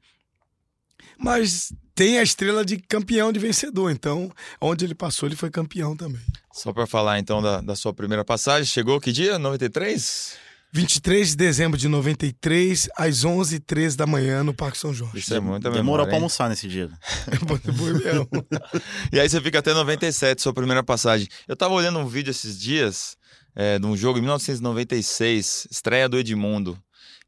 [1.16, 3.90] mas tem a estrela de campeão, de vencedor.
[3.90, 4.30] Então,
[4.60, 6.20] onde ele passou, ele foi campeão também.
[6.52, 9.38] Só pra falar então da, da sua primeira passagem, chegou que dia?
[9.38, 10.47] 93?
[10.72, 15.18] 23 de dezembro de 93, às 11h13 da manhã, no Parque São Jorge.
[15.18, 16.18] Isso é muita Demorou memória, pra hein?
[16.18, 16.90] almoçar nesse dia.
[17.76, 18.28] Foi mesmo.
[19.12, 21.26] E aí você fica até 97, sua primeira passagem.
[21.46, 23.16] Eu tava olhando um vídeo esses dias
[23.56, 26.78] é, de um jogo em 1996, estreia do Edmundo,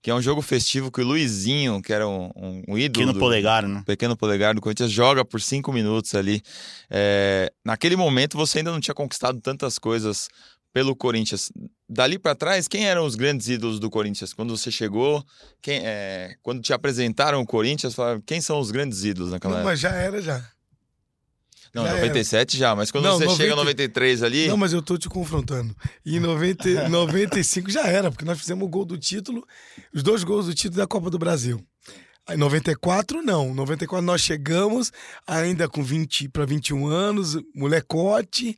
[0.02, 3.02] que é um jogo festivo que o Luizinho, que era um, um, um ídolo.
[3.02, 3.82] Aqui no do- polegar, né?
[3.86, 6.42] pequeno polegar do Corinthians joga por cinco minutos ali.
[6.90, 10.28] É, naquele momento você ainda não tinha conquistado tantas coisas
[10.72, 11.50] pelo Corinthians.
[11.88, 14.32] Dali pra trás, quem eram os grandes ídolos do Corinthians?
[14.32, 15.24] Quando você chegou,
[15.60, 19.70] quem, é, quando te apresentaram o Corinthians, falaram, quem são os grandes ídolos naquela época?
[19.70, 20.44] mas já era, já.
[21.72, 24.72] Não, já 97 já, mas quando Não, você 90 chega em 93 ali, Não, mas
[24.72, 25.74] eu tô te confrontando.
[26.04, 29.46] E em 90, 95 já era, porque nós fizemos o gol do título,
[29.94, 31.64] os dois gols do título da Copa do Brasil.
[32.26, 34.92] Aí 94 não, 94 nós chegamos
[35.26, 38.56] ainda com 20 para 21 anos, molecote,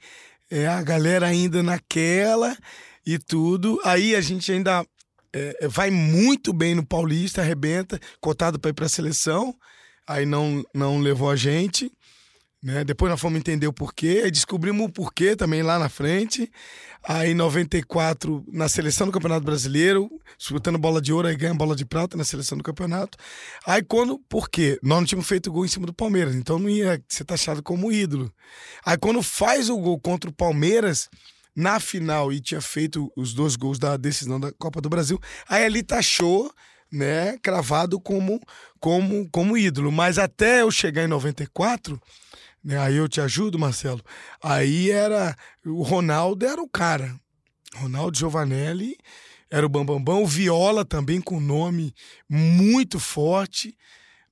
[0.53, 2.55] é, a galera ainda naquela
[3.07, 3.81] e tudo.
[3.85, 4.87] Aí a gente ainda
[5.33, 9.55] é, vai muito bem no Paulista, arrebenta, cotado para ir para a seleção.
[10.07, 11.91] Aí não não levou a gente.
[12.63, 12.85] Né?
[12.85, 16.53] Depois nós fomos entender o porquê, aí descobrimos o porquê também lá na frente.
[17.05, 21.75] Aí em 94, na seleção do Campeonato Brasileiro, disputando bola de ouro, aí ganha bola
[21.75, 23.19] de prata na seleção do campeonato.
[23.67, 24.79] Aí quando, por quê?
[24.83, 27.91] Nós não tínhamos feito gol em cima do Palmeiras, então não ia ser taxado como
[27.91, 28.33] ídolo.
[28.85, 31.09] Aí quando faz o gol contra o Palmeiras,
[31.55, 35.65] na final, e tinha feito os dois gols da decisão da Copa do Brasil, aí
[35.65, 36.53] ali taxou
[36.91, 38.41] né, cravado como,
[38.79, 39.91] como, como ídolo.
[39.91, 42.01] Mas até eu chegar em 94,
[42.63, 44.03] né, aí eu te ajudo, Marcelo.
[44.43, 45.37] Aí era.
[45.65, 47.15] O Ronaldo era o cara.
[47.75, 48.97] Ronaldo Giovanelli
[49.51, 50.03] era o Bambambam.
[50.03, 50.23] Bam, Bam.
[50.23, 51.95] O Viola também com nome
[52.29, 53.77] muito forte.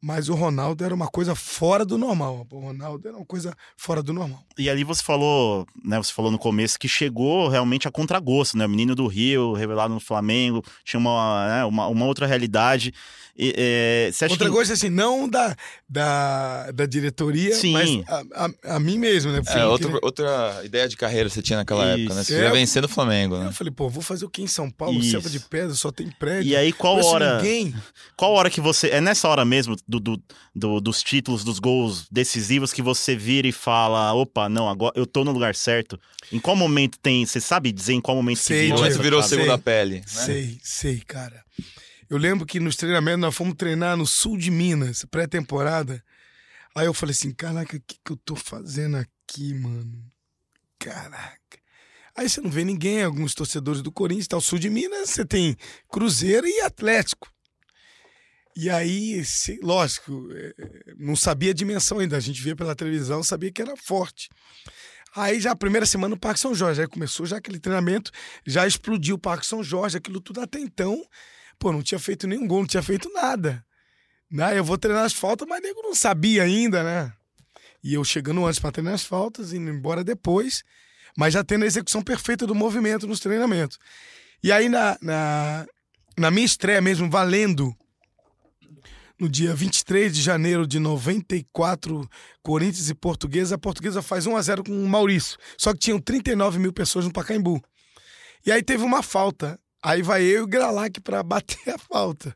[0.02, 2.46] Mas o Ronaldo era uma coisa fora do normal.
[2.50, 4.42] O Ronaldo era uma coisa fora do normal.
[4.56, 5.98] E ali você falou, né?
[5.98, 8.64] Você falou no começo que chegou realmente a contragosto, né?
[8.64, 12.94] O menino do Rio, revelado no Flamengo, tinha uma, né, uma, uma outra realidade.
[13.42, 14.52] E, é, você acha Outra que...
[14.54, 15.56] coisa assim, não da,
[15.88, 17.72] da, da diretoria, Sim.
[17.72, 19.38] mas a, a, a mim mesmo, né?
[19.38, 22.00] é, Porque- outra, outra ideia de carreira você tinha naquela Isso.
[22.00, 22.24] época, né?
[22.24, 22.36] Você É.
[22.36, 23.46] queria vencer no Flamengo, né?
[23.46, 25.02] Eu falei, pô, vou fazer o que em São Paulo?
[25.02, 26.50] Selva de pedra, só tem prédio.
[26.50, 27.36] E aí, qual hora?
[27.38, 27.74] Ninguém.
[28.16, 28.88] Qual hora que você.
[28.88, 30.22] É nessa hora mesmo do, do,
[30.54, 35.04] do- dos títulos, dos gols decisivos que você vira e fala: opa, não, agora eu
[35.06, 36.00] tô no lugar certo.
[36.32, 37.26] Em qual momento tem.
[37.26, 39.28] Você sabe dizer em qual momento Sei, que virou virou chave?
[39.34, 39.62] segunda Sei.
[39.62, 39.94] pele.
[39.96, 40.02] Né?
[40.06, 41.44] Sei, sei, cara.
[42.08, 46.02] Eu lembro que nos treinamentos nós fomos treinar no sul de Minas, pré-temporada.
[46.74, 50.04] Aí eu falei assim: caraca, o que, que eu tô fazendo aqui, mano?
[50.78, 51.38] Caraca.
[52.16, 54.36] Aí você não vê ninguém, alguns torcedores do Corinthians, tá?
[54.36, 55.56] O sul de Minas, você tem
[55.88, 57.30] Cruzeiro e Atlético.
[58.56, 60.54] E aí, se- lógico, é,
[60.98, 62.16] não sabia a dimensão ainda.
[62.16, 64.28] A gente via pela televisão, sabia que era forte.
[65.14, 68.12] Aí já a primeira semana no Parque São Jorge, aí começou já aquele treinamento,
[68.46, 71.04] já explodiu o Parque São Jorge, aquilo tudo até então,
[71.58, 73.64] pô, não tinha feito nenhum gol, não tinha feito nada.
[74.30, 74.56] Né?
[74.56, 77.12] Eu vou treinar as faltas, mas nego não sabia ainda, né?
[77.82, 80.62] E eu chegando antes para treinar as faltas, indo embora depois,
[81.16, 83.78] mas já tendo a execução perfeita do movimento nos treinamentos.
[84.44, 85.66] E aí na, na,
[86.16, 87.74] na minha estreia mesmo, valendo,
[89.20, 92.08] no dia 23 de janeiro de 94,
[92.42, 93.54] Corinthians e Portuguesa.
[93.54, 95.36] A Portuguesa faz 1 a 0 com o Maurício.
[95.58, 97.62] Só que tinham 39 mil pessoas no Pacaembu.
[98.44, 99.58] E aí teve uma falta.
[99.82, 102.34] Aí vai eu e o Gralac para bater a falta.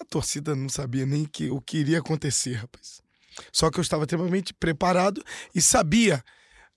[0.00, 3.00] A torcida não sabia nem que, o que iria acontecer, rapaz.
[3.52, 5.22] Só que eu estava extremamente preparado
[5.54, 6.22] e sabia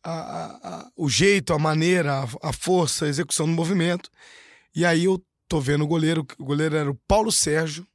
[0.04, 4.10] a- a- a- o jeito, a maneira, a, a força, a execução do movimento.
[4.76, 7.86] E aí eu tô vendo o goleiro, o goleiro era o Paulo Sérgio,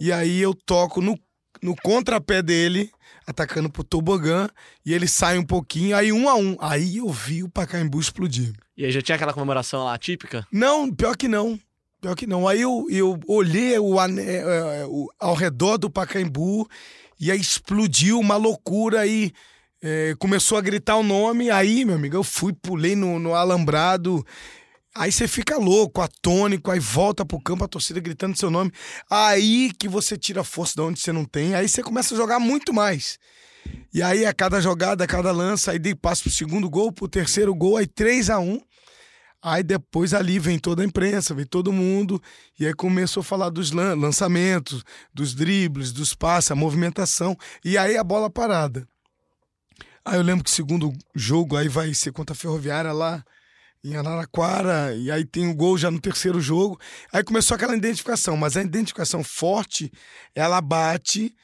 [0.00, 1.18] e aí eu toco no,
[1.62, 2.90] no contrapé dele,
[3.26, 4.48] atacando pro tobogã,
[4.84, 6.56] e ele sai um pouquinho, aí um a um.
[6.60, 8.52] Aí eu vi o Pacaembu explodir.
[8.76, 10.46] E aí já tinha aquela comemoração lá típica?
[10.52, 11.58] Não, pior que não.
[12.00, 12.46] Pior que não.
[12.46, 16.68] Aí eu, eu olhei o, ane- é, é, o- ao redor do Pacaembu
[17.18, 19.32] e aí explodiu uma loucura e
[19.80, 21.50] é, começou a gritar o nome.
[21.50, 24.26] Aí, meu amigo, eu fui, pulei no, no alambrado.
[24.96, 28.70] Aí você fica louco, atônico, aí volta pro campo a torcida gritando seu nome.
[29.10, 32.16] Aí que você tira a força de onde você não tem, aí você começa a
[32.16, 33.18] jogar muito mais.
[33.92, 37.08] E aí, a cada jogada, a cada lança, aí dei passo pro segundo gol, pro
[37.08, 38.60] terceiro gol, aí 3 a 1
[39.42, 42.22] Aí depois ali vem toda a imprensa, vem todo mundo,
[42.58, 47.76] e aí começou a falar dos lan- lançamentos, dos dribles, dos passes, a movimentação, e
[47.76, 48.88] aí a bola parada.
[50.02, 53.22] Aí eu lembro que segundo jogo aí vai ser contra a Ferroviária lá
[53.84, 56.80] em Araraquara, e aí tem o gol já no terceiro jogo.
[57.12, 59.92] Aí começou aquela identificação, mas a identificação forte,
[60.34, 61.36] ela bate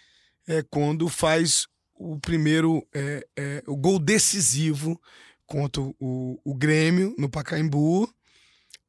[0.49, 4.99] é, quando faz o primeiro, é, é, o gol decisivo
[5.47, 8.09] contra o, o Grêmio no Pacaembu,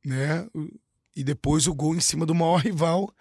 [0.06, 0.48] né?
[1.14, 3.14] E depois o gol em cima do maior rival,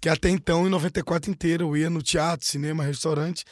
[0.00, 3.44] que até então, em 94 inteira, eu ia no teatro, cinema, restaurante.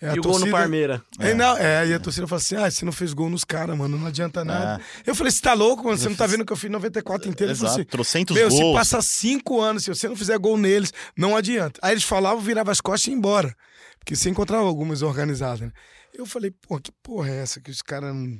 [0.00, 1.02] É, a e o gol no torcida- Parmeira.
[1.18, 3.76] é, não, é, e a torcida fala assim: ah, você não fez gol nos caras,
[3.76, 4.80] mano, não adianta nada.
[5.06, 5.96] Eu falei, você tá louco, mano?
[5.98, 7.54] Você não tá vendo que eu fiz 94 inteiro?
[7.56, 8.76] Falou Exato, assim, trocentos meu, se gols.
[8.78, 11.80] passar cinco anos, se você não fizer gol neles, não adianta.
[11.82, 13.54] Aí eles falavam, virava as costas e ia embora.
[13.98, 15.72] Porque você encontrava algumas organizadas, né?
[16.14, 18.38] Eu falei, pô, que porra é essa que os caras não.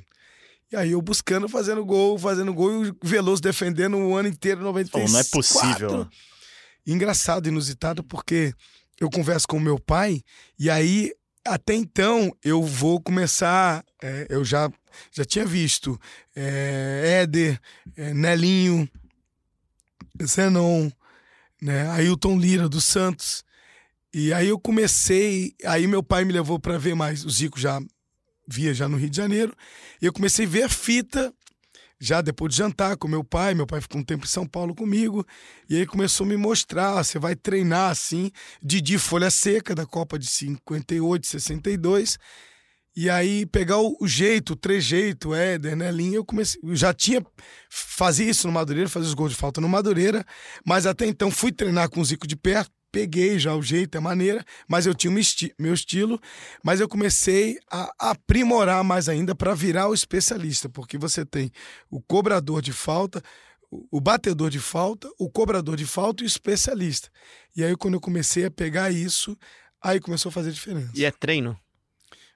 [0.71, 4.61] E aí eu buscando, fazendo gol, fazendo gol, e o Veloso defendendo o ano inteiro,
[4.61, 5.07] 94.
[5.07, 6.07] Pô, não é possível.
[6.85, 8.53] Engraçado, inusitado, porque
[8.99, 10.21] eu converso com o meu pai,
[10.57, 11.11] e aí,
[11.49, 13.83] até então, eu vou começar.
[14.01, 14.71] é, eu já,
[15.11, 15.99] já tinha visto
[16.35, 17.59] é, Éder,
[17.97, 18.89] é, Nelinho,
[20.23, 20.89] Zenon,
[21.61, 23.43] né, Ailton Lira do Santos.
[24.13, 25.53] E aí eu comecei.
[25.65, 27.25] Aí meu pai me levou para ver mais.
[27.25, 27.79] O Zico já
[28.47, 29.55] via já no Rio de Janeiro.
[30.01, 31.33] E eu comecei a ver a fita
[31.99, 33.53] já depois de jantar com meu pai.
[33.53, 35.25] Meu pai ficou um tempo em São Paulo comigo.
[35.69, 38.31] E aí começou a me mostrar: ó, você vai treinar assim.
[38.63, 42.17] Didi Folha Seca, da Copa de 58, 62.
[42.95, 46.59] E aí pegar o, o jeito, o trejeito, Éder, Nelinho, eu comecei.
[46.63, 47.25] Eu já tinha.
[47.69, 50.25] Fazia isso no Madureira, fazia os gols de falta no Madureira.
[50.65, 52.78] Mas até então fui treinar com o Zico de perto.
[52.91, 56.19] Peguei já o jeito, a maneira, mas eu tinha um esti- meu estilo,
[56.63, 61.51] mas eu comecei a aprimorar mais ainda para virar o especialista, porque você tem
[61.89, 63.21] o cobrador de falta,
[63.91, 67.09] o batedor de falta, o cobrador de falta e o especialista.
[67.55, 69.37] E aí, quando eu comecei a pegar isso,
[69.81, 70.91] aí começou a fazer diferença.
[70.95, 71.55] E é treino.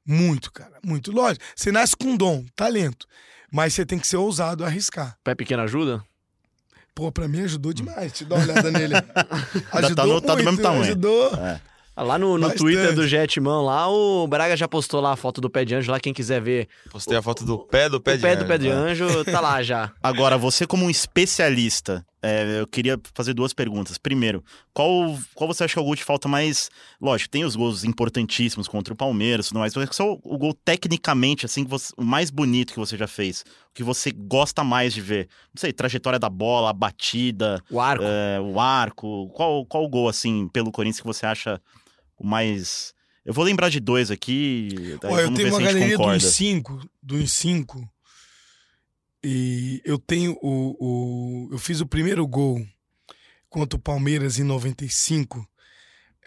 [0.05, 1.11] Muito, cara, muito.
[1.11, 3.07] Lógico, você nasce com dom, talento,
[3.51, 5.17] mas você tem que ser ousado, arriscar.
[5.23, 6.03] Pé pequeno ajuda?
[6.95, 8.11] Pô, pra mim ajudou demais.
[8.11, 8.93] Te dá uma olhada nele.
[9.95, 10.83] tá no- tá do mesmo tamanho.
[10.83, 11.31] Ajudou.
[11.95, 12.49] Ah, Lá no, no.
[12.55, 15.91] Twitter do Jetman, lá, o Braga já postou lá a foto do pé de anjo,
[15.91, 18.39] lá quem quiser ver Postei a foto do pé do pé o de pé do
[18.39, 18.73] anjo, pé de né?
[18.75, 19.91] anjo, tá lá já.
[20.01, 23.97] Agora, você como um especialista, é, eu queria fazer duas perguntas.
[23.97, 26.69] Primeiro, qual, qual você acha que é o gol de falta mais...
[27.01, 30.37] Lógico, tem os gols importantíssimos contra o Palmeiras e tudo mais, mas qual é o
[30.37, 33.41] gol tecnicamente, assim, você- o mais bonito que você já fez?
[33.41, 35.27] O que você gosta mais de ver?
[35.53, 38.03] Não sei, trajetória da bola, a batida, O arco.
[38.07, 39.29] é, o arco.
[39.33, 41.61] Qual, qual gol, assim, pelo Corinthians que você acha
[42.17, 42.93] o mais...
[43.25, 46.17] Eu vou lembrar de dois aqui, Ó, eu tenho uma galeria do concorda.
[46.27, 47.87] I5, do I5.
[49.23, 51.49] E eu tenho o, o.
[51.51, 52.65] Eu fiz o primeiro gol
[53.49, 55.47] contra o Palmeiras em 95.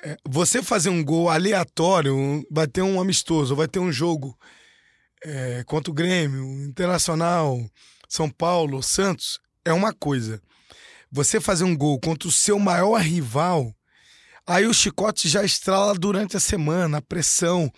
[0.03, 4.39] É, você fazer um gol aleatório, vai ter um amistoso, vai ter um jogo
[5.23, 7.59] é, contra o Grêmio, Internacional,
[8.09, 10.41] São Paulo, Santos, é uma coisa.
[11.11, 13.75] Você fazer um gol contra o seu maior rival,
[14.47, 17.71] aí o chicote já estrala durante a semana, a pressão.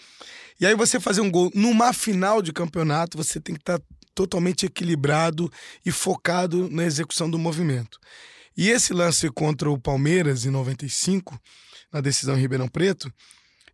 [0.61, 3.81] E aí você fazer um gol numa final de campeonato, você tem que estar
[4.19, 5.49] totalmente equilibrado
[5.87, 8.01] e focado na execução do movimento.
[8.57, 11.41] E esse lance contra o Palmeiras em 95,
[11.93, 13.13] na decisão em Ribeirão Preto,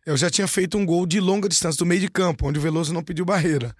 [0.05, 2.63] eu já tinha feito um gol de longa distância do meio de campo, onde o
[2.63, 3.75] Veloso não pediu barreira.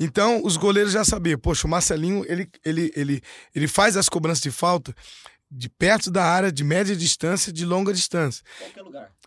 [0.00, 3.22] Então, os goleiros já sabiam, poxa, o Marcelinho, ele, ele, ele,
[3.54, 4.94] ele faz as cobranças de falta
[5.50, 8.42] de perto da área, de média distância, de longa distância.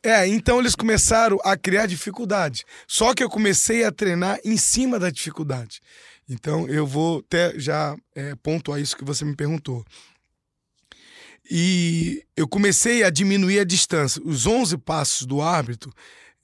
[0.01, 2.65] É, então eles começaram a criar dificuldade.
[2.87, 5.81] Só que eu comecei a treinar em cima da dificuldade.
[6.29, 9.83] Então eu vou até já é, pontuar isso que você me perguntou.
[11.49, 14.21] E eu comecei a diminuir a distância.
[14.23, 15.91] Os 11 passos do árbitro,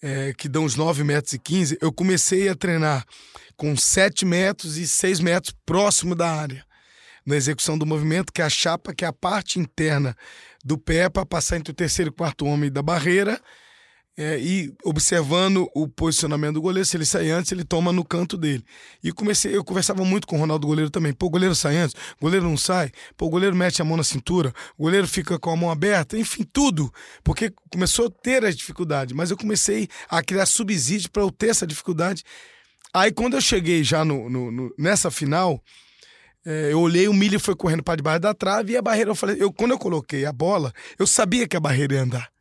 [0.01, 3.05] é, que dão os 9 metros e 15, eu comecei a treinar
[3.55, 6.65] com 7 metros e 6 metros próximo da área.
[7.25, 10.15] na execução do movimento, que é a chapa, que é a parte interna
[10.63, 13.41] do pé para passar entre o terceiro e quarto homem da barreira.
[14.17, 18.37] É, e observando o posicionamento do goleiro, se ele sai antes, ele toma no canto
[18.37, 18.63] dele.
[19.03, 21.11] E comecei, eu conversava muito com o Ronaldo Goleiro também.
[21.11, 23.97] Pô, o goleiro sai antes, o goleiro não sai, pô, o goleiro mete a mão
[23.97, 26.89] na cintura, o goleiro fica com a mão aberta, enfim, tudo.
[27.25, 31.49] Porque começou a ter as dificuldades, mas eu comecei a criar subsídios para eu ter
[31.49, 32.23] essa dificuldade.
[32.93, 35.61] Aí quando eu cheguei já no, no, no nessa final,
[36.45, 39.15] é, eu olhei, o milho foi correndo para debaixo da trave e a barreira, eu
[39.15, 42.34] falei, eu, quando eu coloquei a bola, eu sabia que a barreira ia andar.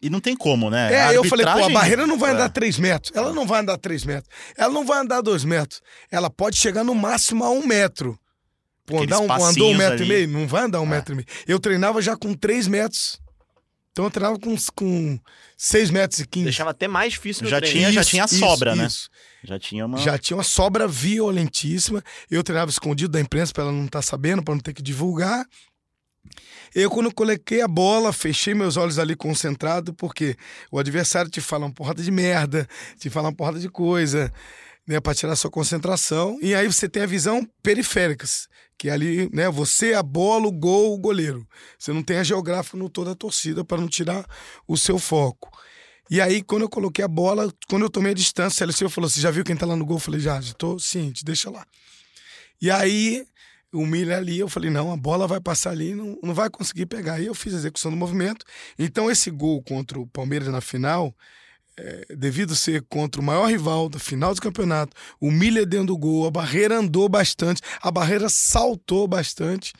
[0.00, 0.92] E não tem como, né?
[0.94, 2.48] É, A eu falei, pô, a arbitragem- barreira não vai andar É.
[2.48, 3.12] 3 metros.
[3.16, 4.32] Ela não vai andar 3 metros.
[4.56, 5.80] Ela não vai andar 2 metros.
[6.10, 8.16] Ela pode chegar no máximo a 1 metro.
[8.86, 10.04] Pô, andar um, andou um metro ali.
[10.04, 10.28] e meio?
[10.28, 10.88] Não vai andar um É.
[10.88, 11.26] metro e meio.
[11.48, 13.18] Eu treinava já com 3 metros.
[13.90, 15.18] Então eu treinava com, com
[15.56, 16.44] 6 metros e 15.
[16.44, 17.76] Deixava até mais difícil Já treino.
[17.76, 18.86] tinha- já Isso, tinha isso, sobra, né?
[18.86, 19.08] isso.
[19.42, 19.98] Já tinha uma.
[19.98, 22.02] Já tinha uma sobra violentíssima.
[22.30, 25.44] Eu treinava escondido da imprensa pra ela não estar sabendo, pra não ter que divulgar.
[26.74, 30.36] Eu, quando coloquei a bola, fechei meus olhos ali concentrado, porque
[30.70, 34.32] o adversário te fala uma porrada de merda, te fala uma porrada de coisa,
[34.86, 36.38] né, pra tirar sua concentração.
[36.40, 40.52] E aí você tem a visão periféricas, que é ali, né, você, a bola, o
[40.52, 41.46] gol, o goleiro.
[41.78, 44.24] Você não tem a geográfica no toda a torcida para não tirar
[44.66, 45.50] o seu foco.
[46.10, 49.10] E aí, quando eu coloquei a bola, quando eu tomei a distância, a Alessio falou:
[49.10, 49.96] Você já viu quem tá lá no gol?
[49.96, 51.66] Eu falei: Já, já tô ciente, deixa lá.
[52.62, 53.26] E aí,
[53.72, 56.86] o milho ali, eu falei: Não, a bola vai passar ali, não, não vai conseguir
[56.86, 57.14] pegar.
[57.14, 58.44] Aí eu fiz a execução do movimento.
[58.78, 61.14] Então, esse gol contra o Palmeiras na final,
[61.76, 65.88] é, devido ser contra o maior rival da final do campeonato, o milho é dentro
[65.88, 69.72] do gol, a barreira andou bastante, a barreira saltou bastante.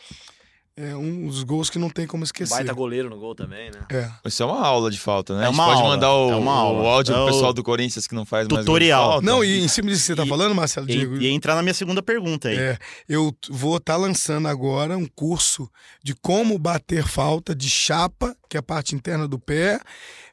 [0.81, 2.55] É um dos gols que não tem como esquecer.
[2.55, 3.81] Baita goleiro no gol também, né?
[3.91, 4.09] É.
[4.25, 5.41] Isso é uma aula de falta, né?
[5.41, 6.83] É a gente uma pode aula, mandar o, é uma aula.
[6.83, 9.21] o áudio É pro o pessoal do Corinthians que não faz mais gol de tutorial.
[9.21, 11.57] Não, e em cima disso que você tá E- falando, Marcelo Diego, E, e entrar
[11.57, 12.57] na minha segunda pergunta aí.
[12.57, 15.69] É, eu vou estar lançando agora um curso
[16.05, 19.81] de como bater falta de chapa, que é a parte interna do pé,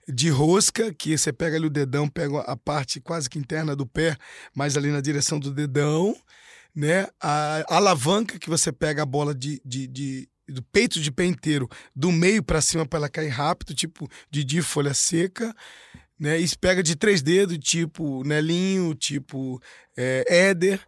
[0.08, 3.88] de rosca, que você pega ali o dedão, pega a parte quase que interna do
[3.88, 4.16] pé,
[4.54, 6.16] mas ali na direção do dedão,
[6.76, 7.08] né?
[7.20, 11.68] A alavanca, que você pega a bola de, de, de- do peito de pé inteiro,
[11.96, 15.56] do meio para cima para ela cair rápido, tipo Didi folha seca,
[16.20, 16.40] né?
[16.40, 19.62] E pega de três dedos, tipo Nelinho, tipo
[19.98, 20.80] é, Éder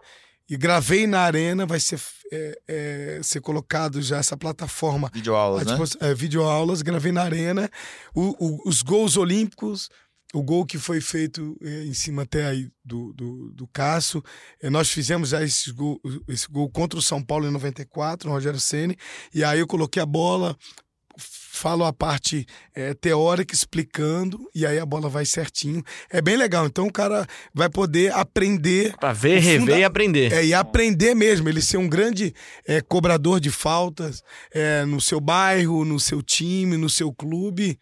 [0.50, 2.00] e gravei na arena, vai ser,
[2.32, 5.72] é, é, ser colocado já essa plataforma Videoaulas, né?
[5.72, 7.70] disposi- é, videoaulas, gravei na arena,
[8.14, 9.90] O- o- os gols olímpicos,
[10.34, 14.22] o gol que foi feito é, em cima até aí do, do, do Cássio,
[14.62, 18.36] é, nós fizemos já esse gol, esse gol contra o São Paulo em 94, no
[18.36, 18.98] Rogério Ceni
[19.34, 20.56] e aí eu coloquei a bola,
[21.18, 25.82] falo a parte é, teórica explicando, e aí a bola vai certinho.
[26.10, 30.32] É bem legal, então o cara vai poder aprender Pra ver, rever funda- e aprender.
[30.34, 32.34] é, e aprender mesmo, ele ser um grande
[32.88, 34.22] cobrador de faltas
[34.88, 37.80] no seu bairro, no seu time, no seu clube.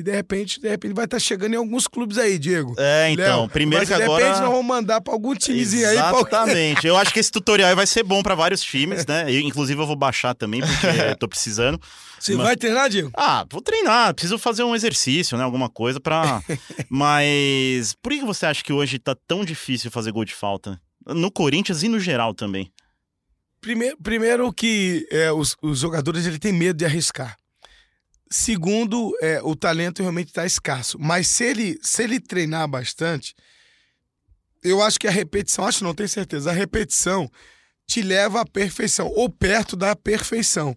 [0.00, 2.74] E de repente, de repente vai estar chegando em alguns clubes aí, Diego.
[2.78, 4.24] É, então, Léo, primeiro que de agora.
[4.24, 5.96] repente nós vamos mandar pra algum timezinho aí.
[5.96, 6.86] pra- Exatamente.
[6.86, 9.24] Eu acho que esse tutorial aí vai ser bom pra vários times, né?
[9.30, 10.70] Eu, inclusive, eu vou baixar também, porque
[11.12, 11.78] eu tô precisando.
[12.18, 13.10] Você Mas- vai treinar, Diego?
[13.14, 15.44] Ah, vou treinar, preciso fazer um exercício, né?
[15.44, 16.42] Alguma coisa pra.
[16.90, 20.80] Mas por que que você acha que hoje tá tão difícil fazer gol de falta?
[21.06, 22.70] No Corinthians e no geral também.
[23.60, 27.36] Primeiro, primeiro que é, os, os jogadores ele tem medo de arriscar.
[28.30, 30.96] Segundo, é, o talento realmente está escasso.
[31.00, 33.34] Mas se ele, se ele treinar bastante,
[34.62, 37.28] eu acho que a repetição, acho não, tenho certeza, a repetição
[37.88, 40.76] te leva à perfeição, ou perto da perfeição.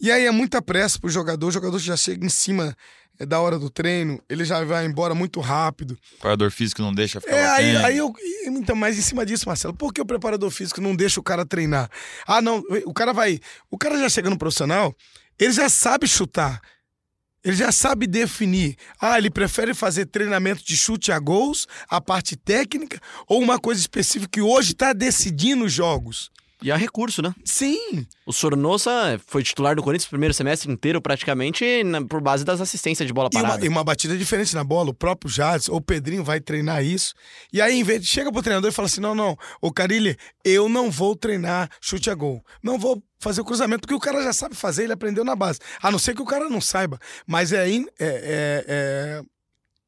[0.00, 2.74] E aí é muita pressa pro jogador, o jogador já chega em cima
[3.18, 5.90] é, da hora do treino, ele já vai embora muito rápido.
[5.92, 8.14] O preparador físico não deixa ficar É, aí, aí eu.
[8.46, 11.44] Então, mas em cima disso, Marcelo, por que o preparador físico não deixa o cara
[11.44, 11.90] treinar?
[12.26, 13.38] Ah, não, o cara vai.
[13.70, 14.96] O cara já chega no profissional,
[15.38, 16.62] ele já sabe chutar.
[17.48, 18.76] Ele já sabe definir.
[19.00, 23.80] Ah, ele prefere fazer treinamento de chute a gols, a parte técnica, ou uma coisa
[23.80, 26.30] específica que hoje está decidindo os jogos.
[26.62, 27.34] E há recurso, né?
[27.44, 28.06] Sim.
[28.26, 28.90] O Sornosa
[29.26, 33.12] foi titular do Corinthians o primeiro semestre inteiro, praticamente, na- por base das assistências de
[33.12, 33.64] bola E uma, parada.
[33.64, 34.90] e uma batida diferente na bola.
[34.90, 37.14] O próprio Jades ou o Pedrinho vai treinar isso.
[37.52, 40.16] E aí, em vez de chega pro treinador e fala assim: não, não, ô Carilli,
[40.44, 42.44] eu não vou treinar chute a gol.
[42.62, 45.58] Não vou fazer o cruzamento, porque o cara já sabe fazer, ele aprendeu na base.
[45.82, 46.98] A não ser que o cara não saiba.
[47.26, 49.22] Mas é, in- é, é, é,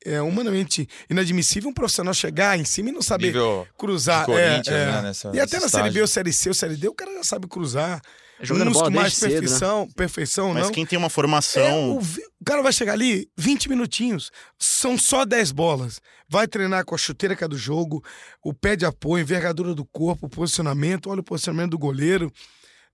[0.05, 4.29] é humanamente inadmissível um profissional chegar em cima e não saber Nível cruzar.
[4.31, 4.87] É, é.
[4.87, 6.01] né, nessa- e até na Série B, estágio.
[6.03, 8.01] ou Série C, ou Série D, o cara já sabe cruzar.
[8.43, 9.41] É Jogando Uns bola com mais desde cedo, né?
[9.41, 10.73] perfeição, perfeição Mas não.
[10.73, 11.97] quem tem uma É, formação.
[11.97, 16.01] o, vi- o cara vai chegar ali 20 minutinhos, são só 10 bolas.
[16.27, 18.03] Vai treinar com a chuteira que é do jogo,
[18.43, 22.33] o pé de apoio, envergadura do corpo, o posicionamento, olha o posicionamento do goleiro.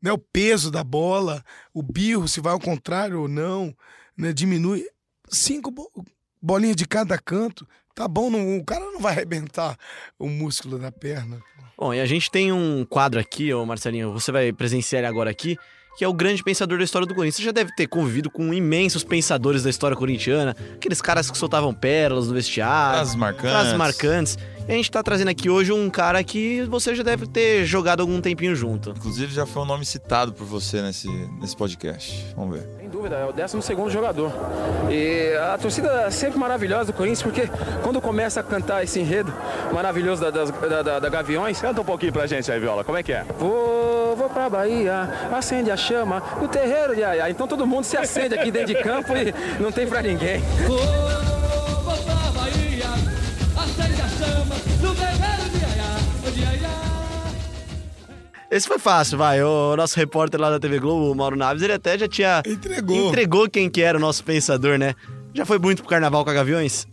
[0.03, 1.43] né, o peso da bola,
[1.73, 3.75] o birro, se vai ao contrário ou não,
[4.17, 4.85] né, diminui.
[5.31, 5.73] Cinco
[6.41, 9.77] bo bolinhas de cada canto, tá bom, não, o cara não vai arrebentar
[10.19, 11.41] o músculo da perna.
[11.79, 15.31] Bom, e a gente tem um quadro aqui, ô Marcelinho, você vai presenciar ele agora
[15.31, 15.59] aqui,
[15.99, 17.37] que é o grande pensador da história do Corinthians.
[17.37, 21.73] Você já deve ter convivido com imensos pensadores da história corintiana, aqueles caras que soltavam
[21.75, 23.51] pérolas no vestiário, Frases marcantes.
[23.51, 24.39] frases marcantes.
[24.69, 28.01] E a gente tá trazendo aqui hoje um cara que você já deve ter jogado
[28.01, 28.91] algum tempinho junto.
[28.91, 31.09] Inclusive já foi um nome citado por você nesse,
[31.41, 32.27] nesse podcast.
[32.37, 32.69] Vamos ver.
[32.81, 34.33] Sem dúvida, é o 12 jogador.
[34.91, 37.49] E a torcida é sempre maravilhosa do Corinthians, porque
[37.85, 39.33] quando começa a cantar esse enredo
[39.73, 42.83] maravilhoso da, das- da, da- da Gaviões, Canta um pouquinho pra gente aí, Viola.
[42.83, 43.25] Como é que é?
[43.39, 47.31] vou, vou pra Bahia, acende a chama no terreiro de Aiá.
[47.31, 50.43] Então todo mundo se acende aqui dentro de campo e não tem pra ninguém.
[58.51, 59.43] Esse foi fácil, vai.
[59.43, 63.09] O nosso repórter lá da TV Globo, o Mauro Naves, ele até já tinha Entregou.
[63.09, 64.95] entregou quem que era o nosso pensador, né?
[65.35, 66.87] Já foi muito pro carnaval com a Gaviões?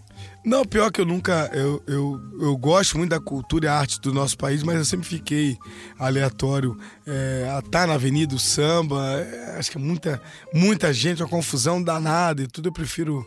[0.45, 1.49] Não, pior que eu nunca.
[1.53, 5.07] Eu, eu, eu gosto muito da cultura e arte do nosso país, mas eu sempre
[5.07, 5.57] fiquei
[5.97, 6.77] aleatório
[7.07, 9.19] é, a estar na avenida, o samba.
[9.19, 10.21] é, acho que é muita,
[10.53, 12.67] muita gente, uma confusão danada e tudo.
[12.69, 13.25] Eu prefiro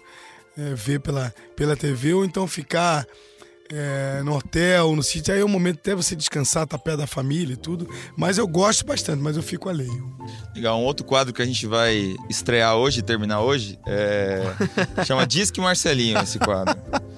[0.59, 3.07] é, ver pela, pela TV ou então ficar
[3.73, 5.35] é, no hotel, no sítio.
[5.35, 7.89] Aí é um momento até você descansar, tá perto da família e tudo.
[8.17, 10.14] Mas eu gosto bastante, mas eu fico alheio.
[10.55, 14.43] Legal, um outro quadro que a gente vai estrear hoje e terminar hoje é...
[15.05, 16.77] chama Disque Marcelinho esse quadro.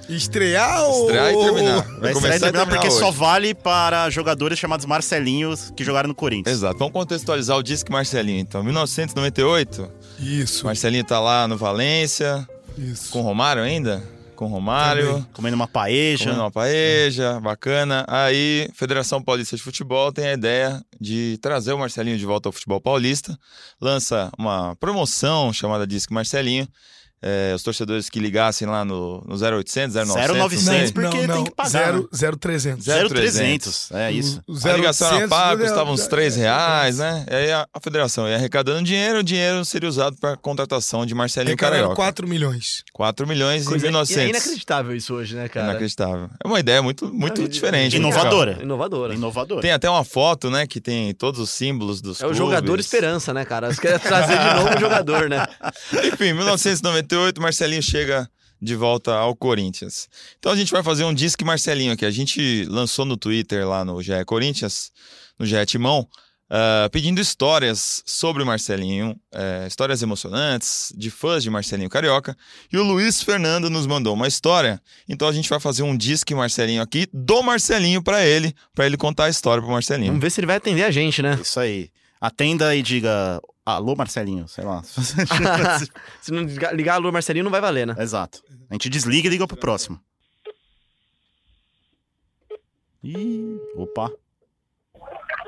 [0.09, 1.07] Estrear ou.
[1.07, 1.83] Estrear e terminar.
[1.83, 2.99] Vai começar estrear e terminar terminar porque hoje.
[2.99, 6.57] só vale para jogadores chamados Marcelinhos que jogaram no Corinthians.
[6.57, 8.41] Exato, vamos contextualizar o Disque Marcelinho.
[8.41, 10.65] Então, 1998, Isso.
[10.65, 13.11] Marcelinho tá lá no Valência, Isso.
[13.11, 14.03] com o Romário ainda?
[14.39, 15.09] Com o Romário.
[15.09, 15.27] Também.
[15.33, 16.27] Comendo uma paeja.
[16.27, 18.05] Comendo uma paeja, bacana.
[18.07, 22.53] Aí, Federação Paulista de Futebol tem a ideia de trazer o Marcelinho de volta ao
[22.53, 23.37] futebol paulista.
[23.81, 26.69] Lança uma promoção chamada Disque Marcelinho.
[27.21, 30.93] É, os torcedores que ligassem lá no, no 0800, 0900, 0900, não sei.
[30.93, 32.85] porque tem que pagar, Zero, zero 300.
[32.87, 33.91] 0300.
[33.93, 34.41] É isso.
[34.47, 37.27] O A ligação era 0800, paga, né, custava uns é, 3 é, reais, né?
[37.31, 41.15] E aí a, a federação ia arrecadando dinheiro, o dinheiro seria usado para contratação de
[41.15, 41.97] Marcelinho Arrecadaram Carioca.
[41.97, 42.85] 4 milhões.
[42.93, 44.29] 4 milhões em Coisa- É 1900.
[44.31, 45.71] inacreditável isso hoje, né, cara?
[45.71, 46.31] Inacreditável.
[46.43, 47.93] É uma ideia muito, muito Não, diferente.
[47.93, 48.11] genial.
[48.13, 48.33] muito legal.
[48.33, 48.63] Inovadora.
[48.63, 49.15] Inovadora.
[49.15, 49.61] Inovador.
[49.61, 52.39] Tem até uma foto, né, que tem todos os símbolos dos É o clubes.
[52.39, 53.73] jogador esperança, né, cara?
[53.73, 55.45] Você quer trazer de novo o jogador, né?
[56.13, 56.33] Enfim,
[57.09, 58.31] 1998, Marcelinho chega
[58.61, 60.09] de volta ao Corinthians.
[60.39, 62.05] Então a gente vai fazer um disque Marcelinho aqui.
[62.05, 64.91] A gente lançou no Twitter lá no GE Corinthians,
[65.39, 66.09] no GE Timão,
[66.51, 72.35] ah, pedindo histórias sobre o Marcelinho, eh, histórias emocionantes de fãs de Marcelinho Carioca.
[72.73, 74.81] E o Luiz Fernando nos mandou uma história.
[75.07, 78.97] Então a gente vai fazer um disque Marcelinho aqui do Marcelinho para ele, para ele
[78.97, 80.09] contar a história pro Marcelinho.
[80.09, 81.39] Vamos ver se ele vai atender a gente, né?
[81.41, 81.91] Isso aí.
[82.21, 83.41] Atenda e diga.
[83.71, 84.83] Alô, Marcelinho, sei lá.
[86.23, 87.95] se não ligar, ligar alô Marcelinho, não vai valer, né?
[87.99, 88.43] Exato.
[88.71, 90.01] A gente desliga e liga pro próximo.
[93.05, 94.11] Ih, opa.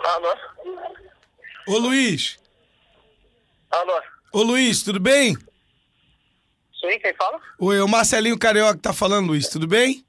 [0.04, 0.36] Alô?
[1.68, 2.38] Ô Luiz!
[3.70, 4.02] Alô?
[4.34, 5.34] Ô Luiz, tudo bem?
[6.78, 7.40] Sim, quem fala?
[7.58, 10.04] Oi, é o Marcelinho Carioca que tá falando, Luiz, tudo bem?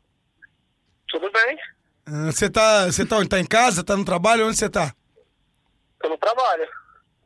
[1.07, 1.57] Tudo bem?
[2.05, 3.29] Ah, Você tá, você tá onde?
[3.29, 3.85] Tá em casa?
[3.85, 4.47] Tá no trabalho?
[4.47, 4.93] Onde você tá?
[6.01, 6.80] Tô no trabalho.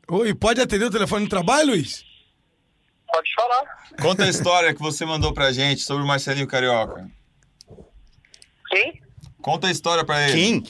[0.08, 2.04] Oi, pode atender o telefone no trabalho, Luiz?
[3.12, 3.88] Pode falar.
[4.00, 7.10] Conta a história que você mandou pra gente sobre o Marcelinho Carioca.
[8.68, 9.02] Quem?
[9.42, 10.32] Conta a história pra ele.
[10.32, 10.62] Quem?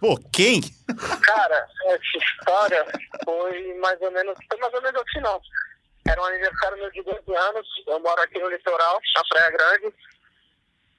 [0.00, 0.60] Pô, quem?
[1.22, 2.86] Cara, essa história
[3.24, 4.36] foi mais ou menos.
[4.48, 5.40] Foi mais ou menos assim, não.
[6.06, 7.66] Era um aniversário meu de 12 anos.
[7.88, 9.94] Eu moro aqui no litoral, na Praia Grande,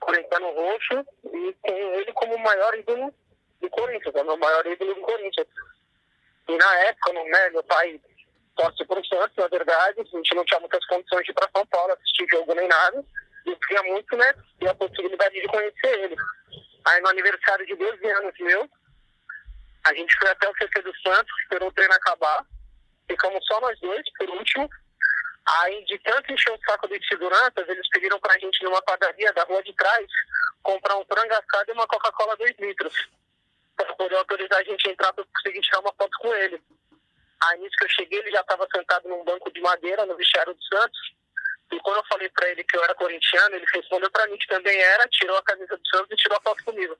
[0.02, 3.14] Corinthians Roxo, e tenho ele como o maior ídolo
[3.62, 5.48] do Corinthians, é o meu maior ídolo do Corinthians.
[6.48, 8.00] E na época, né, meu pai
[8.56, 11.66] torce pro Santos, na verdade, a gente não tinha muitas condições de ir pra São
[11.68, 13.04] Paulo, assistir jogo nem nada.
[13.46, 16.16] E queria muito, né, ter a possibilidade de conhecer ele.
[16.86, 18.70] Aí no aniversário de 12 anos meu,
[19.86, 22.44] a gente foi até o CT do Santos, esperou o treino acabar.
[23.08, 24.70] Ficamos só nós dois, por último.
[25.48, 29.44] Aí, de tanto encher o saco dos seguranças, eles pediram pra gente, numa padaria da
[29.44, 30.08] rua de trás,
[30.64, 33.08] comprar um frango assado e uma Coca-Cola 2 litros.
[33.76, 36.62] Pra poder autorizar a gente a entrar eu conseguir tirar uma foto com ele.
[37.44, 40.54] Aí, nisso que eu cheguei, ele já estava sentado num banco de madeira no vestiário
[40.54, 41.00] do Santos.
[41.72, 44.48] E quando eu falei pra ele que eu era corintiano, ele respondeu pra mim que
[44.48, 46.98] também era, tirou a camisa do Santos e tirou a foto comigo.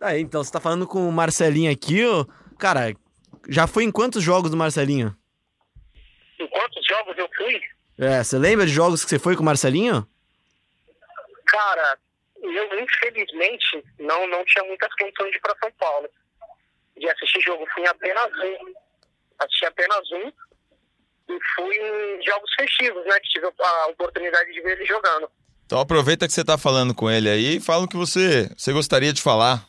[0.00, 2.24] Aí, então, você tá falando com o Marcelinho aqui, ó.
[2.58, 2.94] Cara,
[3.48, 5.16] já foi em quantos jogos do Marcelinho?
[6.38, 7.60] Em quantos jogos eu fui?
[7.98, 10.06] É, você lembra de jogos que você foi com o Marcelinho?
[11.46, 11.98] Cara,
[12.56, 16.08] eu infelizmente não, não tinha muitas condições de ir pra São Paulo.
[16.96, 18.74] De assistir jogo, fui em apenas um.
[19.38, 20.32] assisti apenas um.
[21.28, 23.20] E fui em jogos festivos, né?
[23.20, 25.30] Que tive a oportunidade de ver ele jogando.
[25.66, 28.72] Então aproveita que você tá falando com ele aí e fala o que você, você
[28.72, 29.68] gostaria de falar.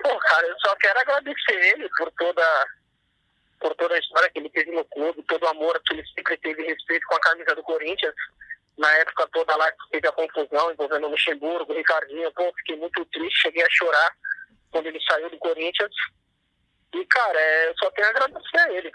[0.00, 2.66] Pô, cara, eu só quero agradecer ele por toda,
[3.58, 6.36] por toda a história que ele teve no clube, todo o amor que ele sempre
[6.36, 8.14] teve respeito com a camisa do Corinthians.
[8.80, 12.76] Na época toda lá que teve a confusão envolvendo o Luxemburgo, o Ricardinho, pô, fiquei
[12.76, 14.10] muito triste, cheguei a chorar
[14.70, 15.92] quando ele saiu do Corinthians.
[16.94, 18.90] E, cara, é, eu só tenho a agradecer a ele.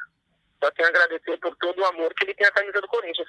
[0.63, 3.27] Só tenho a agradecer por todo o amor que ele tem à camisa do Corinthians.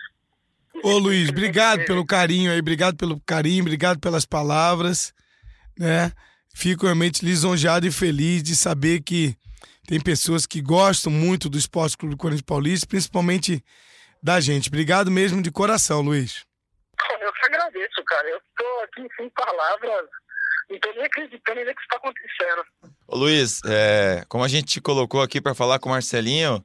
[0.82, 5.12] Ô Luiz, obrigado pelo carinho aí, obrigado pelo carinho, obrigado pelas palavras,
[5.78, 6.10] né?
[6.54, 9.36] Fico realmente lisonjeado e feliz de saber que
[9.86, 13.62] tem pessoas que gostam muito do Esporte Clube Corinthians Paulista, principalmente
[14.22, 14.68] da gente.
[14.68, 16.45] Obrigado mesmo de coração, Luiz.
[17.20, 18.28] Eu que agradeço, cara.
[18.28, 20.06] Eu tô aqui sem palavras.
[20.68, 22.64] Não tô nem acreditando ainda que isso tá acontecendo.
[23.06, 26.64] Ô Luiz, é, como a gente te colocou aqui para falar com o Marcelinho,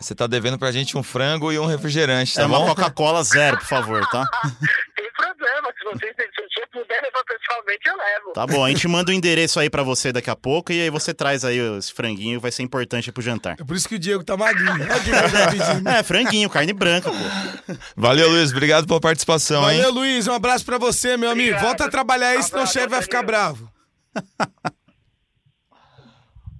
[0.00, 2.64] você tá devendo pra gente um frango e um refrigerante, tá é bom?
[2.64, 4.24] uma Coca-Cola zero, por favor, tá?
[4.96, 5.72] Tem problema.
[5.78, 6.60] Se você, se
[7.24, 8.32] pessoalmente, eu levo.
[8.34, 10.90] Tá bom, a gente manda o endereço aí pra você daqui a pouco e aí
[10.90, 13.56] você traz aí esse franguinho, vai ser importante pro jantar.
[13.60, 14.78] É por isso que o Diego tá magrinho.
[15.04, 15.88] Que coisa pedindo.
[15.88, 17.74] É, franguinho, carne branca, pô.
[17.96, 18.50] Valeu, Luiz.
[18.52, 19.78] Obrigado pela participação, hein?
[19.78, 20.26] Valeu, Luiz.
[20.26, 21.48] Um abraço pra você, meu amigo.
[21.50, 21.62] Obrigado.
[21.68, 23.70] Volta a trabalhar aí, senão o chefe vai ficar bravo.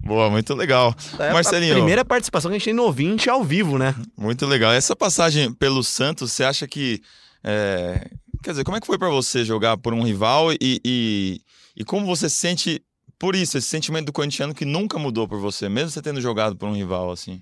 [0.05, 0.93] Boa, muito legal.
[1.17, 3.95] É Marcelinho, A primeira participação que a gente tem no ouvinte ao vivo, né?
[4.15, 4.71] muito legal.
[4.71, 7.01] Essa passagem pelo Santos, você acha que.
[7.43, 8.07] é,
[8.45, 11.41] Quer dizer, como é que foi pra você jogar por um rival e, e,
[11.75, 12.85] e como você se sente
[13.17, 16.55] por isso, esse sentimento do corintiano que nunca mudou por você, mesmo você tendo jogado
[16.55, 17.41] por um rival assim?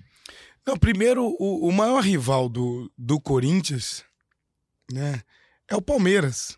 [0.66, 4.02] Não, primeiro, o, o maior rival do, do Corinthians,
[4.90, 5.20] né,
[5.68, 6.56] é o Palmeiras.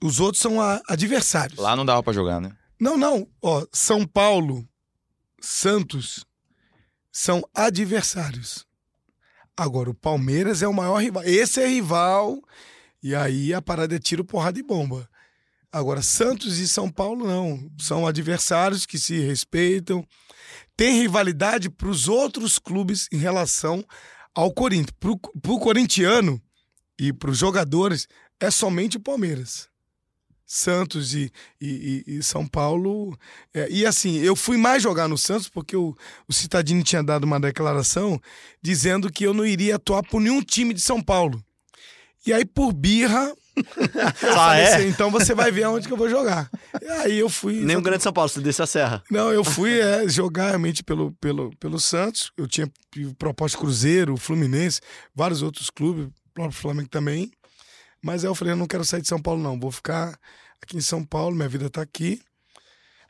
[0.00, 1.58] Os outros são a- adversários.
[1.58, 2.56] Lá não dava pra jogar, né?
[2.80, 3.26] Não, não.
[3.42, 4.64] Ó, São Paulo,
[5.40, 6.24] Santos
[7.10, 8.64] são adversários.
[9.56, 11.24] Agora, o Palmeiras é o maior rival.
[11.24, 12.40] Esse é rival,
[13.08, 15.08] e aí a parada é tiro, porrada e bomba.
[15.72, 17.70] Agora, Santos e São Paulo não.
[17.78, 20.06] São adversários que se respeitam.
[20.76, 23.82] Tem rivalidade para os outros clubes em relação
[24.34, 24.94] ao Corinthians.
[25.00, 26.40] Para o corintiano
[26.98, 28.06] e para os jogadores,
[28.38, 29.68] é somente o Palmeiras.
[30.44, 31.30] Santos e,
[31.60, 33.16] e- e- São Paulo.
[33.54, 35.94] é, e assim, eu fui mais jogar no Santos porque o,
[36.26, 38.20] o Citadini tinha dado uma declaração
[38.62, 41.42] dizendo que eu não iria atuar por nenhum time de São Paulo.
[42.26, 43.32] E aí, por birra,
[44.36, 44.74] Ah, é?
[44.74, 46.50] assim, então você vai ver aonde que eu vou jogar.
[46.80, 47.60] E aí eu fui.
[47.60, 49.02] Nem o Grande São Paulo, você desce a serra.
[49.10, 52.30] Não, eu fui é, jogar realmente pelo, pelo, pelo Santos.
[52.36, 52.70] Eu tinha
[53.18, 54.80] proposta Cruzeiro, Fluminense,
[55.14, 57.30] vários outros clubes, o próprio Flamengo também.
[58.02, 59.58] Mas aí eu falei, eu não quero sair de São Paulo, não.
[59.58, 60.18] Vou ficar
[60.62, 62.20] aqui em São Paulo, minha vida tá aqui.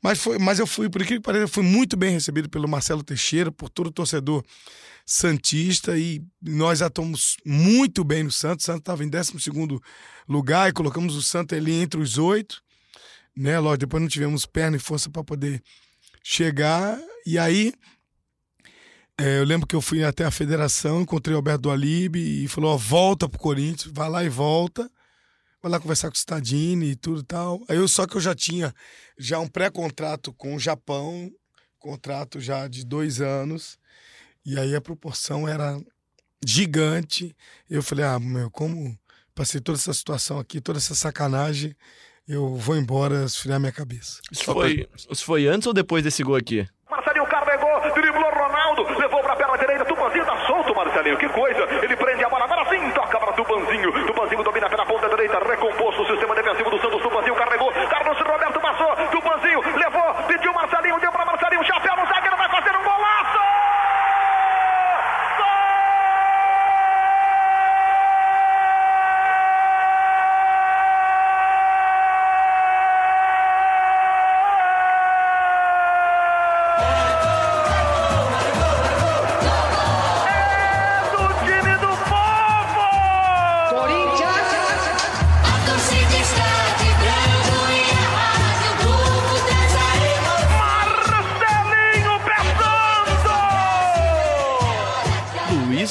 [0.03, 2.69] Mas, foi, mas eu fui, por incrível que pareça, eu fui muito bem recebido pelo
[2.69, 4.45] Marcelo Teixeira, por todo o torcedor
[5.11, 8.65] Santista, e nós atuamos muito bem no Santos.
[8.65, 9.33] O Santos estava em 12
[10.29, 12.63] lugar e colocamos o Santos ali entre os oito.
[13.35, 13.59] Né?
[13.59, 15.63] Lógico, depois não tivemos perna e força para poder
[16.23, 17.01] chegar.
[17.25, 17.73] E aí,
[19.17, 22.47] é, eu lembro que eu fui até a federação, encontrei o Alberto do Alibe e
[22.47, 24.91] falou: ó, volta pro Corinthians, vai lá e volta.
[25.63, 27.63] Vai lá conversar com o Stadini e tudo e tal.
[27.67, 28.75] Aí eu só que eu já tinha
[29.19, 31.33] já um pré-contrato com o Japão,
[31.79, 33.79] contrato já de dois anos.
[34.49, 35.79] E aí a proporção era
[36.43, 37.37] gigante.
[37.69, 38.99] Eu falei, ah, meu, como
[39.35, 41.77] passei toda essa situação aqui, toda essa sacanagem,
[42.27, 44.23] eu vou embora esfriar minha cabeça.
[44.33, 46.67] Isso foi, isso foi antes ou depois desse gol aqui?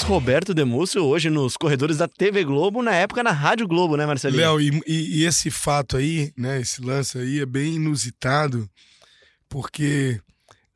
[0.08, 4.42] Roberto Demúcio, hoje nos corredores da TV Globo, na época na Rádio Globo, né, Marcelinho?
[4.42, 8.70] Léo, e, e- esse fato aí, né, esse lance aí é bem inusitado,
[9.50, 10.20] porque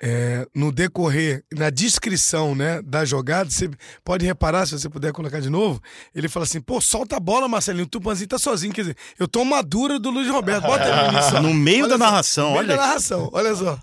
[0.02, 3.70] é, no decorrer, na descrição né, da jogada, você
[4.04, 5.82] pode reparar, se você puder colocar de novo,
[6.14, 9.30] ele fala assim, pô, solta a bola, Marcelinho, o Tupanzinho tá sozinho, quer dizer, eu
[9.30, 11.36] tô madura do Luiz Roberto, bota ele nisso.
[11.38, 11.42] ó.
[11.42, 12.76] No meio Olha da só, narração, no meio olha.
[12.76, 13.80] da narração, olha só.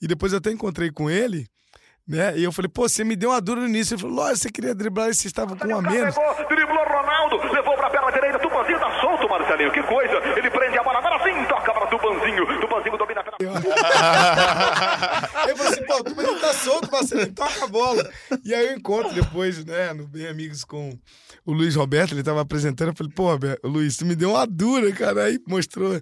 [0.00, 1.46] E depois eu até encontrei com ele,
[2.06, 2.36] Né?
[2.36, 3.94] E eu falei, pô, você me deu uma dura no início.
[3.94, 6.14] Ele falou, lógico, você queria driblar e vocês estavam com um a menos.
[6.14, 10.14] Carregou, driblou Ronaldo, levou pra perna direita, Tupanzinho tá solto, Marcelinho, que coisa.
[10.36, 12.60] Ele prende a bola, agora sim, toca pra Tupanzinho.
[12.60, 13.62] Tupanzinho domina a perna.
[15.48, 18.10] Eu falei assim, pô, tu não tá solto, Marcelinho, toca a bola.
[18.44, 20.98] E aí eu encontro depois, né, no Bem Amigos com
[21.46, 24.46] o Luiz Roberto, ele tava apresentando, eu falei, pô, Roberto, Luiz, tu me deu uma
[24.46, 25.24] dura, cara.
[25.24, 26.00] Aí mostrou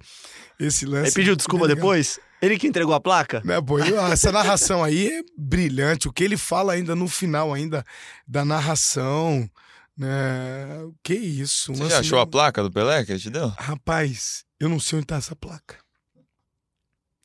[0.59, 1.09] esse lance.
[1.09, 1.77] Ele pediu desculpa legal.
[1.77, 2.19] depois?
[2.43, 3.43] Ele que entregou a placa?
[3.45, 6.09] Né, pô, eu- essa narração aí é brilhante.
[6.09, 7.85] O que ele fala ainda no final ainda
[8.27, 9.49] da narração,
[9.97, 10.09] né?
[11.03, 11.75] Que isso?
[11.75, 13.49] Você já achou a placa do Pelé que ele te deu?
[13.59, 15.77] Rapaz, eu não sei onde tá essa placa.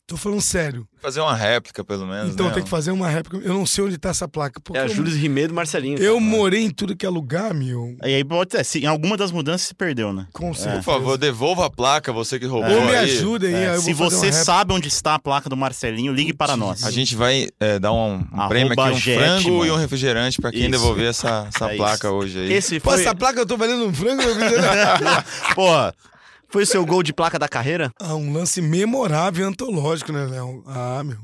[0.08, 0.88] Tô falando sério.
[1.02, 2.32] Fazer uma réplica, pelo menos.
[2.34, 2.54] Então né?
[2.54, 3.38] tem que fazer uma réplica.
[3.44, 4.62] Eu não sei onde tá essa placa.
[4.76, 5.98] É a eu- Júlio Rimeiro e Marcelinho.
[5.98, 6.26] eu, cara.
[6.26, 7.98] morei em tudo que é lugar, meu.
[8.04, 10.28] E aí, pode, é, se, em alguma das mudanças se perdeu, né?
[10.32, 10.76] Com certeza.
[10.78, 13.54] Por favor, devolva a placa, você que roubou Ou me ajuda aí.
[13.56, 16.34] É, aí eu se vou fazer você sabe onde está a placa do Marcelinho, ligue
[16.34, 16.84] para nós.
[16.84, 19.42] A gente vai é, dar um, um prêmio aqui, um Jetman.
[19.42, 20.70] frango e um refrigerante pra quem Isso.
[20.70, 22.16] devolver essa, essa É placa isso.
[22.16, 22.54] hoje aí.
[22.54, 24.22] Esse Pô, foi, essa placa eu tô valendo um frango.
[24.22, 24.46] eu fiz-
[25.56, 25.96] Porra,
[26.50, 27.92] foi o seu gol de placa da carreira?
[28.00, 30.64] ah, um lance memorável e antológico, né, Léo?
[30.68, 31.20] Ah, meu.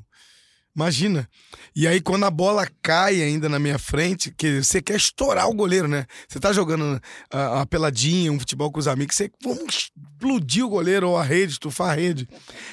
[0.74, 1.28] Imagina.
[1.76, 5.54] E aí, quando a bola cai ainda na minha frente, que você quer estourar o
[5.54, 6.06] goleiro, né?
[6.28, 7.00] Você tá jogando
[7.30, 11.24] a, a peladinha, um futebol com os amigos, você vamos explodir o goleiro ou a
[11.24, 12.28] rede, estufar a rede.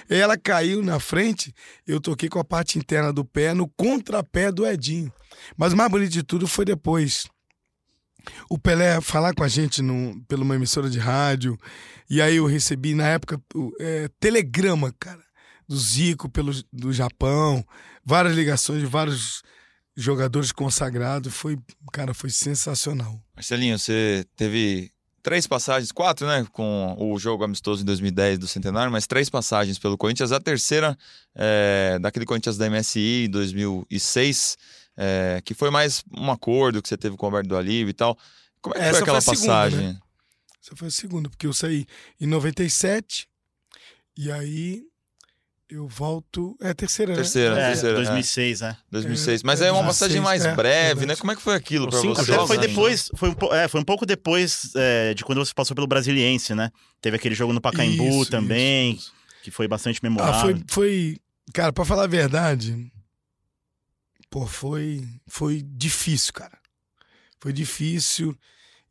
[0.08, 1.52] Ela caiu na frente,
[1.86, 5.12] eu toquei com a parte interna do pé no contrapé do Edinho.
[5.56, 7.26] Mas o mais bonito de tudo foi depois.
[8.48, 11.58] O Pelé falar com a gente no, pela uma emissora de rádio.
[12.10, 13.40] E aí eu recebi, na época,
[13.80, 15.22] é, telegrama, cara,
[15.68, 17.64] do Zico pelo, do Japão,
[18.04, 19.42] várias ligações de vários
[19.96, 21.34] jogadores consagrados.
[21.34, 21.58] Foi,
[21.92, 23.20] cara, foi sensacional.
[23.34, 24.90] Marcelinho, você teve
[25.22, 26.46] três passagens, quatro, né?
[26.52, 30.32] Com o jogo amistoso em 2010 do Centenário, mas três passagens pelo Corinthians.
[30.32, 30.96] A terceira,
[31.34, 34.56] é, daquele Corinthians da MSI em 2006,
[35.00, 37.94] é, que foi mais um acordo que você teve com o Alberto do Alívio e
[37.94, 38.18] tal.
[38.60, 39.98] Como é que Essa foi aquela foi a segunda, passagem?
[40.60, 41.86] Essa foi a segunda, porque eu saí
[42.20, 43.28] em 97
[44.16, 44.82] e aí
[45.70, 46.56] eu volto.
[46.60, 47.16] É a terceira, né?
[47.18, 47.94] Terceira, é, terceira.
[47.96, 48.76] 2006, né?
[48.90, 49.40] 2006.
[49.40, 51.06] É, Mas é, é uma 2006, passagem mais é, breve, verdade.
[51.06, 51.16] né?
[51.16, 52.24] Como é que foi aquilo cinco você?
[52.32, 52.68] Jogos foi ainda.
[52.68, 56.54] depois, foi um, é, foi um pouco depois é, de quando você passou pelo Brasiliense,
[56.54, 56.70] né?
[57.00, 59.12] Teve aquele jogo no Pacaembu Isso, também, isso, isso.
[59.44, 60.40] que foi bastante Ah, memorável.
[60.40, 61.16] foi, foi.
[61.52, 62.90] Cara, pra falar a verdade,
[64.30, 66.58] pô, foi, foi difícil, cara.
[67.40, 68.36] Foi difícil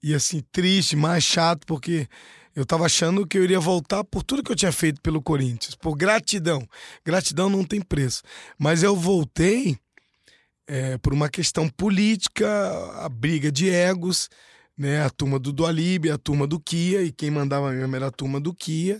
[0.01, 2.07] e assim, triste, mais chato, porque
[2.55, 5.75] eu tava achando que eu iria voltar por tudo que eu tinha feito pelo Corinthians,
[5.75, 6.67] por gratidão.
[7.05, 8.23] Gratidão não tem preço.
[8.57, 9.77] Mas eu voltei
[10.65, 12.47] é, por uma questão política,
[12.95, 14.29] a briga de egos,
[14.77, 15.03] né?
[15.03, 18.39] A turma do Dualib, a turma do Kia, e quem mandava mesmo era a turma
[18.39, 18.99] do Kia.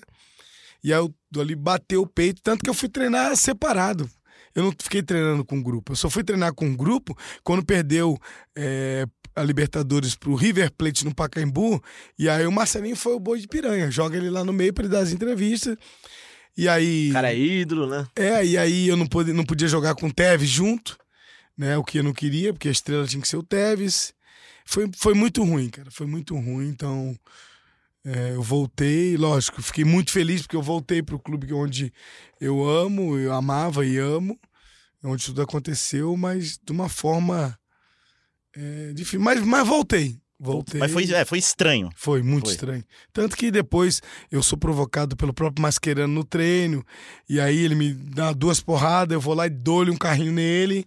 [0.84, 4.10] E aí o Dualib bateu o peito, tanto que eu fui treinar separado.
[4.58, 5.92] Eu não fiquei treinando com grupo.
[5.92, 8.18] Eu só fui treinar com grupo quando perdeu
[8.56, 9.06] é,
[9.36, 11.80] a Libertadores pro River Plate no Pacaembu.
[12.18, 13.92] E aí o Marcelinho foi o boi de piranha.
[13.92, 15.78] Joga ele lá no meio para ele dar as entrevistas.
[16.58, 17.12] E aí.
[17.12, 18.08] O cara é ídolo, né?
[18.16, 20.98] É, e aí eu não, podia, não podia jogar com o Tevez junto,
[21.56, 21.78] né?
[21.78, 24.12] O que eu não queria, porque a estrela tinha que ser o Tevez.
[24.66, 25.92] Foi, foi muito ruim, cara.
[25.92, 26.68] Foi muito ruim.
[26.68, 27.16] Então,
[28.08, 31.92] é, eu voltei, lógico, fiquei muito feliz porque eu voltei pro clube onde
[32.40, 34.40] eu amo, eu amava e amo,
[35.04, 37.58] onde tudo aconteceu, mas de uma forma
[38.56, 39.20] é, difícil.
[39.20, 40.20] Mas, mas voltei.
[40.40, 40.80] Voltei.
[40.80, 41.90] Mas foi, é, foi estranho.
[41.96, 42.54] Foi muito Foi.
[42.54, 42.84] estranho.
[43.12, 46.86] Tanto que depois eu sou provocado pelo próprio Mascherano no treino,
[47.28, 50.86] e aí ele me dá duas porradas, eu vou lá e dou-lhe um carrinho nele,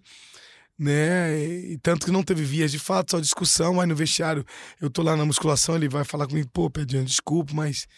[0.78, 1.36] né?
[1.36, 3.80] E, e tanto que não teve vias de fato, só discussão.
[3.80, 4.44] Aí no vestiário
[4.80, 7.88] eu tô lá na musculação, ele vai falar comigo, pô, Pedrinho, desculpa, mas.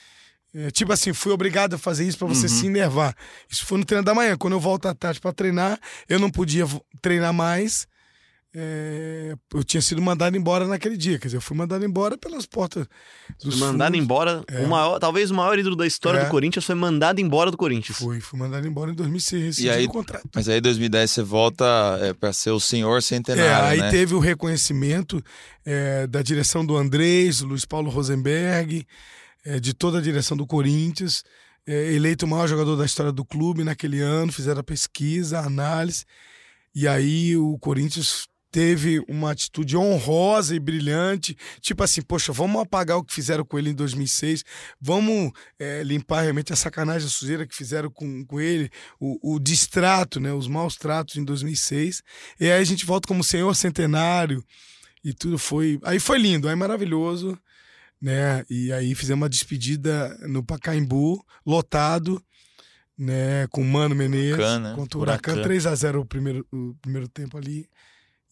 [0.55, 3.15] É, tipo assim, fui obrigado a fazer isso pra você se enervar.
[3.51, 4.37] Isso foi no treino da manhã.
[4.37, 5.79] Quando eu volto à tarde pra treinar,
[6.09, 6.65] eu não podia
[7.01, 7.87] treinar mais.
[8.55, 11.19] É, eu tinha sido mandado embora naquele dia.
[11.19, 12.87] Quer dizer, eu fui mandado embora pelas portas
[13.43, 14.05] dos mandado fundos.
[14.05, 14.45] embora.
[14.47, 14.59] É.
[14.61, 16.25] O maior, talvez o maior ídolo da história É.
[16.27, 17.97] do Corinthians foi mandado embora do Corinthians.
[17.97, 19.43] Fui, fui mandado embora em 2006.
[19.57, 20.29] Rescindi aí- o contrato.
[20.35, 21.65] Mas aí em 2010 você volta
[22.03, 23.91] é, pra ser o senhor É, centenário, aí né?
[23.91, 25.25] teve o reconhecimento
[25.65, 28.87] é, da direção do Andrés, do Luiz Paulo Rosenberg,
[29.45, 31.25] é, de toda a direção do Corinthians,
[31.67, 35.47] é, eleito o maior jogador da história do clube naquele ano, fizeram a pesquisa, a
[35.47, 36.05] análise,
[36.75, 42.99] e aí o Corinthians teve uma atitude honrosa e brilhante, tipo assim, poxa, vamos apagar
[42.99, 44.45] o que fizeram com ele em 2006,
[44.79, 48.71] vamos é, limpar realmente a sacanagem, a sujeira que fizeram com, com ele,
[49.01, 52.03] o, o distrato, né, os maus tratos em 2006,
[52.39, 54.45] e aí a gente volta como senhor centenário,
[55.05, 55.81] e tudo foi.
[55.83, 57.37] Aí foi lindo, aí maravilhoso,
[58.03, 58.45] né?
[58.51, 62.21] E aí fizemos uma despedida no Pacaembu, lotado,
[62.99, 63.47] né?
[63.49, 64.75] Com o Mano Menezes, Huracan, né?
[64.75, 65.49] contra o Huracan, Huracan.
[65.49, 67.69] 3x0 o primeiro, o primeiro tempo ali.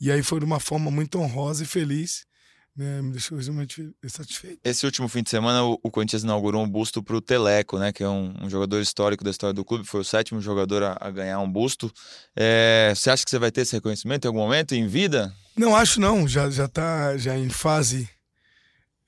[0.01, 2.29] E aí foi de uma forma muito honrosa e feliz.
[2.77, 3.03] Né?
[3.03, 4.59] Me deixou extremamente satisfeito.
[4.65, 7.93] Esse último fim de semana, o, o Corinthians inaugurou um busto pro Teleco, né?
[7.93, 9.85] Que é um, um jogador histórico da história do clube.
[9.85, 11.93] Foi o sétimo jogador a, a ganhar um busto.
[12.35, 15.33] É, você acha que você vai ter esse reconhecimento em algum momento, em vida?
[15.57, 16.27] Não, acho não.
[16.27, 18.09] Já, já tá já em fase.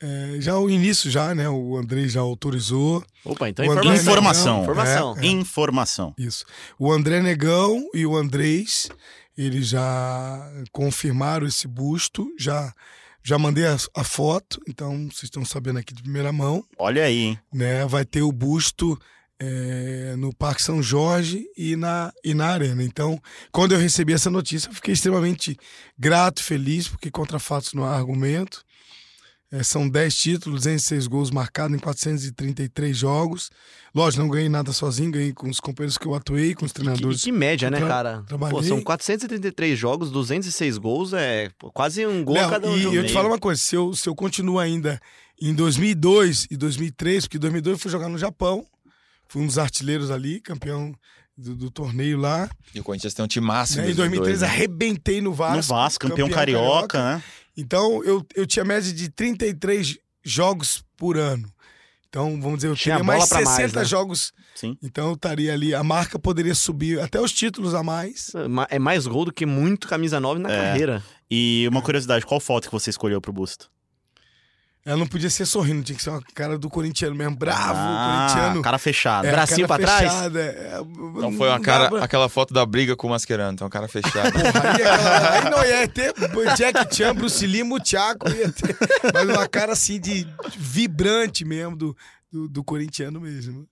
[0.03, 1.48] É, já o início, já, né?
[1.48, 3.05] O Andrei já autorizou.
[3.24, 4.62] Opa, então André informação.
[4.62, 5.12] Informação.
[5.12, 5.16] Informação.
[5.18, 5.30] É, é.
[5.30, 6.14] Informação.
[6.18, 6.44] Isso.
[6.76, 8.88] O André Negão e o Andrés,
[9.38, 12.72] eles já confirmaram esse busto, já
[13.24, 17.18] já mandei a, a foto, então vocês estão sabendo aqui de primeira mão, Olha aí,
[17.18, 17.38] hein?
[17.53, 17.86] né?
[17.86, 18.98] Vai ter o busto
[19.38, 22.82] é, no Parque São Jorge e na, e na Arena.
[22.82, 23.20] Então,
[23.53, 25.57] quando eu recebi essa notícia, eu fiquei extremamente
[25.96, 28.64] grato, feliz, porque contra fatos não há argumento.
[29.55, 33.50] É, são 10 títulos, 206 gols marcados em 433 jogos.
[33.94, 36.80] Lógico, não ganhei nada sozinho, ganhei com os companheiros que eu atuei, com os Que,
[36.80, 37.22] treinadores.
[37.22, 38.22] que média, né, cara?
[38.26, 38.57] trabalhei.
[38.59, 42.76] Pô, são 433 jogos, 206 gols, é quase um gol a cada um.
[42.78, 44.98] e eu te falo uma coisa, se eu, se eu continuo ainda
[45.40, 48.64] em 2002 e 2003, porque em 2002 eu fui jogar no Japão,
[49.28, 50.94] fui um dos artilheiros ali, campeão
[51.36, 52.48] do, do torneio lá.
[52.74, 53.82] E o Corinthians tem um time máximo.
[53.84, 53.90] né?
[53.90, 55.57] Em 2003 arrebentei no Vasco.
[55.57, 57.22] no Vasco, campeão, carioca, né?
[57.57, 61.50] Então eu, eu tinha média de 33 jogos por ano.
[62.09, 63.84] Então, vamos dizer, eu Tinha teria mais pra 60 mais, né?
[63.86, 64.32] jogos.
[64.55, 64.76] Sim.
[64.82, 65.74] Então eu estaria ali.
[65.74, 68.32] A marca poderia subir até os títulos a mais.
[68.50, 70.57] Ma- É mais gol do que muito camisa 9 na É.
[70.57, 71.03] carreira.
[71.30, 73.70] E uma curiosidade, qual foto que você escolheu pro busto?
[74.85, 78.26] Ela não podia ser sorrindo, tinha que ser uma cara do corintiano mesmo, bravo, ah,
[78.33, 78.62] corintiano.
[78.62, 79.26] cara fechado.
[79.26, 80.12] É, bracinho cara pra trás?
[80.12, 80.80] fechada, é,
[81.16, 83.53] Então foi uma cara, pra- aquela foto da briga com o Mascherano.
[83.53, 84.33] Então, cara fechado.
[84.33, 86.12] Porra, aí, aquela- aí não ia ter
[86.57, 88.76] Jack Chan, Bruce Lee, Muchaco, ia ter.
[89.14, 90.26] Mas uma cara assim de
[90.59, 91.97] vibrante mesmo do,
[92.33, 93.68] do, do corintiano mesmo.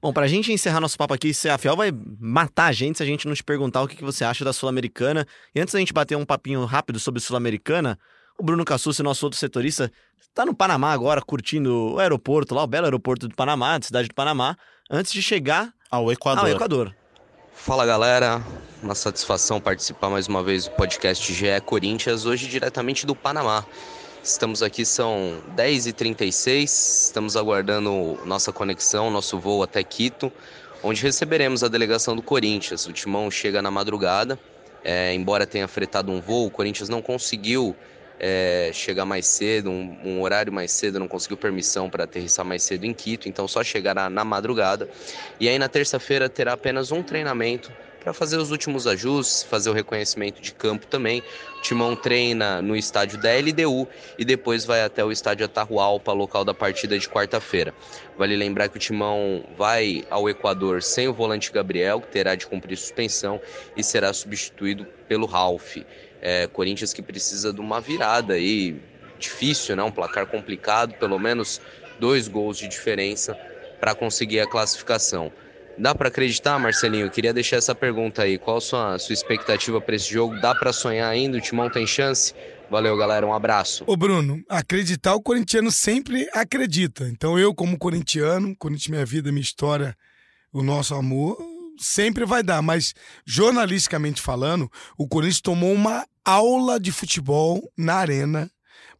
[0.00, 3.06] Bom, pra gente encerrar nosso papo aqui, a Fiel vai matar a gente se a
[3.06, 5.26] gente não te perguntar o que que você acha da Sul-Americana.
[5.54, 7.98] E antes da gente bater um papinho rápido sobre Sul-Americana,
[8.38, 9.90] o Bruno Cassucci, nosso outro setorista,
[10.34, 14.08] tá no Panamá agora, curtindo o aeroporto lá, o belo aeroporto do Panamá, da cidade
[14.08, 14.56] do Panamá,
[14.90, 16.44] antes de chegar Ao Equador.
[16.44, 16.94] ao Equador.
[17.54, 18.42] Fala galera,
[18.82, 23.64] uma satisfação participar mais uma vez do podcast GE Corinthians, hoje diretamente do Panamá.
[24.22, 30.32] Estamos aqui, são 10h36, estamos aguardando nossa conexão, nosso voo até Quito,
[30.82, 32.86] onde receberemos a delegação do Corinthians.
[32.86, 34.38] O timão chega na madrugada,
[34.84, 37.76] é, embora tenha fretado um voo, o Corinthians não conseguiu
[38.24, 42.62] é, chegar mais cedo, um, um horário mais cedo, não conseguiu permissão para aterrissar mais
[42.62, 44.88] cedo em Quito, então só chegará na madrugada.
[45.40, 49.72] E aí na terça-feira terá apenas um treinamento para fazer os últimos ajustes, fazer o
[49.72, 51.22] reconhecimento de campo também.
[51.58, 56.44] O Timão treina no estádio da LDU e depois vai até o estádio Atahualpa, local
[56.44, 57.72] da partida de quarta-feira.
[58.16, 62.46] Vale lembrar que o Timão vai ao Equador sem o volante Gabriel, que terá de
[62.46, 63.40] cumprir suspensão
[63.76, 65.76] e será substituído pelo Ralph.
[66.22, 68.80] É, Corinthians que precisa de uma virada aí,
[69.18, 69.82] difícil, né?
[69.82, 71.60] Um placar complicado, pelo menos
[71.98, 73.36] dois gols de diferença
[73.80, 75.32] para conseguir a classificação.
[75.76, 77.06] Dá para acreditar, Marcelinho?
[77.06, 78.38] Eu queria deixar essa pergunta aí.
[78.38, 80.38] Qual a sua, sua expectativa para esse jogo?
[80.40, 81.38] Dá para sonhar ainda?
[81.38, 82.34] O Timão tem chance?
[82.70, 83.26] Valeu, galera.
[83.26, 83.84] Um abraço.
[83.86, 87.08] Ô, Bruno, acreditar, o corintiano sempre acredita.
[87.08, 89.96] Então, eu, como corintiano, Corinthians, minha vida, minha história,
[90.52, 91.38] o nosso amor,
[91.78, 92.62] sempre vai dar.
[92.62, 92.94] Mas,
[93.26, 98.50] jornalisticamente falando, o Corinthians tomou uma aula de futebol na arena.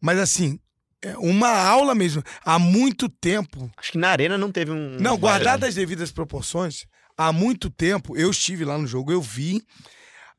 [0.01, 0.59] Mas, assim,
[1.01, 2.23] é uma aula mesmo.
[2.43, 3.69] Há muito tempo.
[3.77, 4.97] Acho que na arena não teve um.
[4.99, 6.85] Não, guardado as devidas proporções,
[7.17, 9.61] há muito tempo, eu estive lá no jogo, eu vi.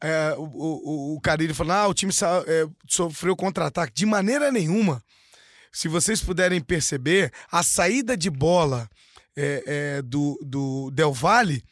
[0.02, 2.12] é, o, o, o Carilho falando, ah, o time
[2.46, 3.94] é, sofreu contra-ataque.
[3.94, 5.02] De maneira nenhuma.
[5.72, 8.88] Se vocês puderem perceber, a saída de bola
[9.36, 11.64] é, é, do, do Del Valle,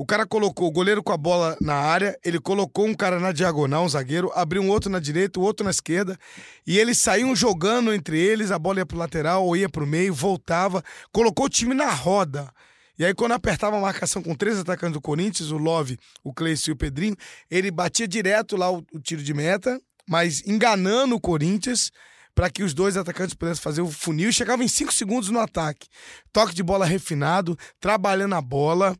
[0.00, 3.32] o cara colocou o goleiro com a bola na área, ele colocou um cara na
[3.32, 6.18] diagonal, um zagueiro, abriu um outro na direita, o outro na esquerda,
[6.66, 10.14] e eles saíam jogando entre eles, a bola ia pro lateral ou ia pro meio,
[10.14, 10.82] voltava,
[11.12, 12.50] colocou o time na roda.
[12.98, 16.70] E aí, quando apertava a marcação com três atacantes do Corinthians, o Love, o Cleiton
[16.70, 17.16] e o Pedrinho,
[17.50, 19.78] ele batia direto lá o, o tiro de meta,
[20.08, 21.90] mas enganando o Corinthians
[22.34, 25.40] para que os dois atacantes pudessem fazer o funil e chegava em cinco segundos no
[25.40, 25.88] ataque.
[26.32, 28.96] Toque de bola refinado, trabalhando a bola.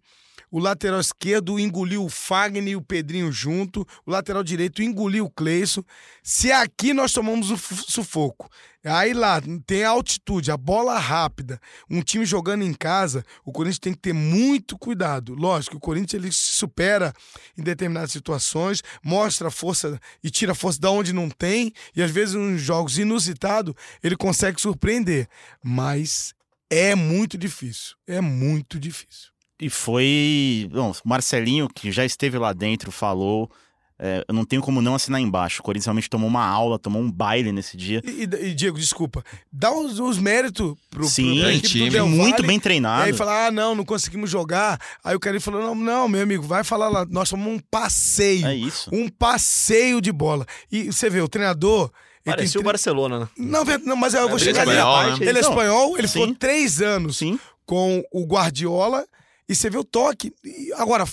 [0.51, 3.87] O lateral esquerdo engoliu o Fagner e o Pedrinho junto.
[4.05, 5.85] O lateral direito engoliu o Cleison.
[6.23, 8.51] Se aqui nós tomamos o sufoco,
[8.85, 13.79] aí lá tem a altitude, a bola rápida, um time jogando em casa, o Corinthians
[13.79, 15.35] tem que ter muito cuidado.
[15.35, 17.13] Lógico, o Corinthians ele se supera
[17.57, 22.35] em determinadas situações, mostra força e tira força da onde não tem, e às vezes
[22.35, 25.29] em jogos inusitados ele consegue surpreender.
[25.63, 26.35] Mas
[26.69, 27.97] é muito difícil.
[28.07, 29.31] É muito difícil.
[29.61, 30.69] E foi.
[30.73, 33.51] Bom, o Marcelinho, que já esteve lá dentro, falou.
[33.99, 35.61] é, eu não tenho como não assinar embaixo.
[35.61, 38.01] O Corinthians realmente tomou uma aula, tomou um baile nesse dia.
[38.03, 42.57] E, e- Diego, desculpa, dá os, os méritos pro, Sim, pro time Del muito bem
[42.57, 43.03] E treinado.
[43.03, 44.81] aí fala, ah, não, não conseguimos jogar.
[45.05, 48.47] Aí o cara falou, não, não, meu amigo, vai falar lá, nós tomamos um passeio.
[48.47, 48.89] É isso.
[48.91, 50.47] Um passeio de bola.
[50.73, 51.91] E você vê, o treinador...
[52.25, 53.29] Parecia tem o Barcelona, né?
[53.37, 54.73] Não, não, mas eu vou é chegar ali.
[54.73, 55.27] espanhol, né?
[55.27, 56.21] Ele é espanhol, ele sim.
[56.21, 57.39] ficou três anos Sim.
[57.67, 59.07] com o Guardiola
[59.51, 60.33] e você vê o toque.
[60.77, 61.05] Agora,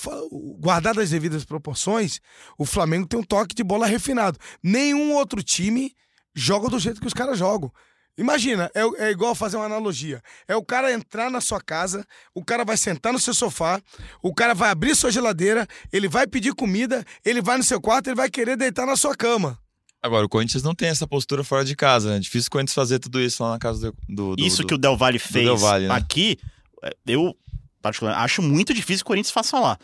[0.59, 2.19] guardado as devidas proporções,
[2.57, 4.38] o Flamengo tem um toque de bola refinado.
[4.61, 5.93] Nenhum outro time
[6.35, 7.71] joga do jeito que os caras jogam.
[8.19, 10.21] Imagina, é, é igual fazer uma analogia.
[10.47, 13.79] É o cara entrar na sua casa, o cara vai sentar no seu sofá,
[14.23, 18.07] o cara vai abrir sua geladeira, ele vai pedir comida, ele vai no seu quarto,
[18.07, 19.59] ele vai querer deitar na sua cama.
[20.01, 22.19] Agora, o Corinthians não tem essa postura fora de casa, né?
[22.19, 23.95] Difícil o Corinthians fazer tudo isso lá na casa do.
[24.07, 25.93] do- do- Isso do- que o Del Valle fez Del Valle, né?
[25.93, 26.38] aqui,
[26.83, 27.35] é, eu
[27.88, 29.77] particularmente acho muito difícil que o Corinthians faça lá.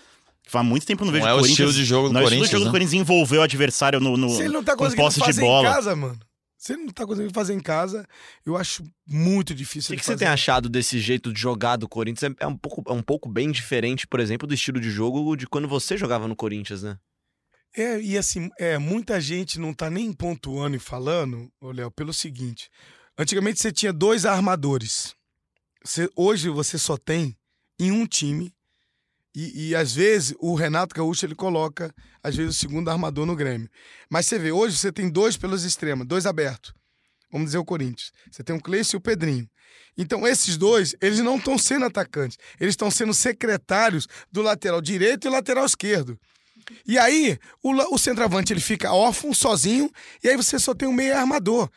[0.45, 2.13] Faz muito tempo que eu não vejo Não é o Corinthians, estilo de jogo do
[2.13, 2.71] não é o estilo Corinthians, de jogo do né?
[2.71, 5.41] Corinthians envolver o adversário no, no Se ele não tá com conseguindo posse de fazer
[5.41, 5.69] bola.
[5.69, 6.19] em casa, mano.
[6.57, 8.07] Se ele não tá conseguindo fazer em casa,
[8.45, 11.75] eu acho muito O difícil que, ele que você tem achado desse jeito de jogar
[11.77, 12.31] do Corinthians?
[12.39, 15.35] É, é um pouco, é um pouco bem diferente, por exemplo, do estilo de jogo
[15.35, 16.97] de quando você jogava no Corinthians, né?
[17.75, 22.13] É, e assim, é, muita gente não tá nem pontuando e falando, ô Léo, pelo
[22.13, 22.69] seguinte.
[23.17, 25.13] Antigamente você tinha dois armadores.
[25.83, 27.35] Você- hoje você só tem
[27.79, 28.53] em um time.
[29.35, 33.35] E, e, às vezes o Renato Gaúcho ele coloca, às vezes, o segundo armador no
[33.35, 33.67] Grêmio.
[34.09, 36.73] Mas você vê, hoje você tem dois pelos extremos, dois abertos.
[37.31, 38.11] Vamos dizer o Corinthians.
[38.31, 39.49] Você tem o Cleiton e o Pedrinho.
[39.97, 42.37] Então, esses dois, eles não estão sendo atacantes.
[42.59, 46.19] Eles estão sendo secretários do lateral direito e lateral esquerdo.
[46.85, 49.91] E aí, o, o centroavante ele fica órfão, sozinho,
[50.23, 51.69] e aí você só tem um meio armador.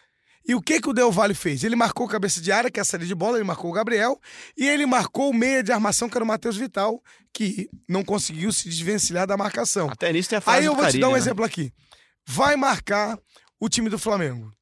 [0.48, 1.64] E o que que o Del Valle fez?
[1.64, 3.74] Ele marcou o cabeça de área, que é a saída de bola, ele marcou o
[3.74, 4.20] Gabriel,
[4.56, 8.52] e ele marcou o meia de armação, que era o Matheus Vital, que não conseguiu
[8.52, 9.88] se desvencilhar da marcação.
[9.90, 11.18] Até nisso tem a frase Aí eu do vou te dar um né?
[11.18, 11.72] exemplo aqui.
[12.24, 13.18] Vai marcar
[13.58, 14.52] o time do Flamengo.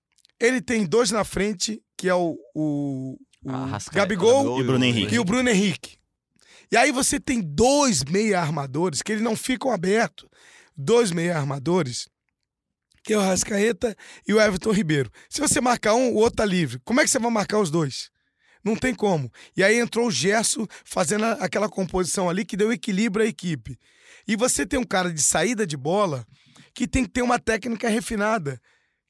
[0.40, 4.84] Ele tem dois na frente, que é o, o, o Arrascaeta, Gabigol e o Bruno
[4.84, 5.14] Henrique.
[5.14, 5.98] e o Bruno Henrique.
[6.72, 10.28] E aí você tem dois meia armadores que eles não ficam abertos.
[10.76, 12.08] Dois meia armadores,
[13.04, 13.94] que é o Rascaeta
[14.26, 15.10] e o Everton Ribeiro.
[15.28, 16.80] Se você marcar um, o outro tá livre.
[16.84, 18.10] Como é que você vai marcar os dois?
[18.64, 19.30] Não tem como.
[19.54, 23.78] E aí entrou o Gerson fazendo aquela composição ali que deu equilíbrio à equipe.
[24.26, 26.26] E você tem um cara de saída de bola
[26.72, 28.58] que tem que ter uma técnica refinada.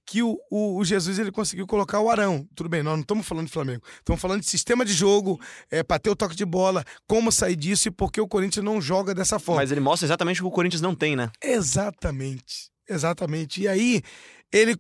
[0.06, 2.46] Que o, o- o Jesus ele conseguiu colocar o Arão.
[2.54, 3.82] Tudo bem, nós não estamos falando de Flamengo.
[4.00, 5.40] Estamos falando de sistema de jogo,
[5.70, 8.62] é, para ter o toque de bola, como sair disso e por que o Corinthians
[8.64, 9.62] não joga dessa forma.
[9.62, 11.30] Mas ele mostra exatamente o que o Corinthians não tem, né?
[11.42, 12.73] Exatamente.
[12.88, 13.62] Exatamente.
[13.62, 14.02] E aí,
[14.54, 14.76] ele,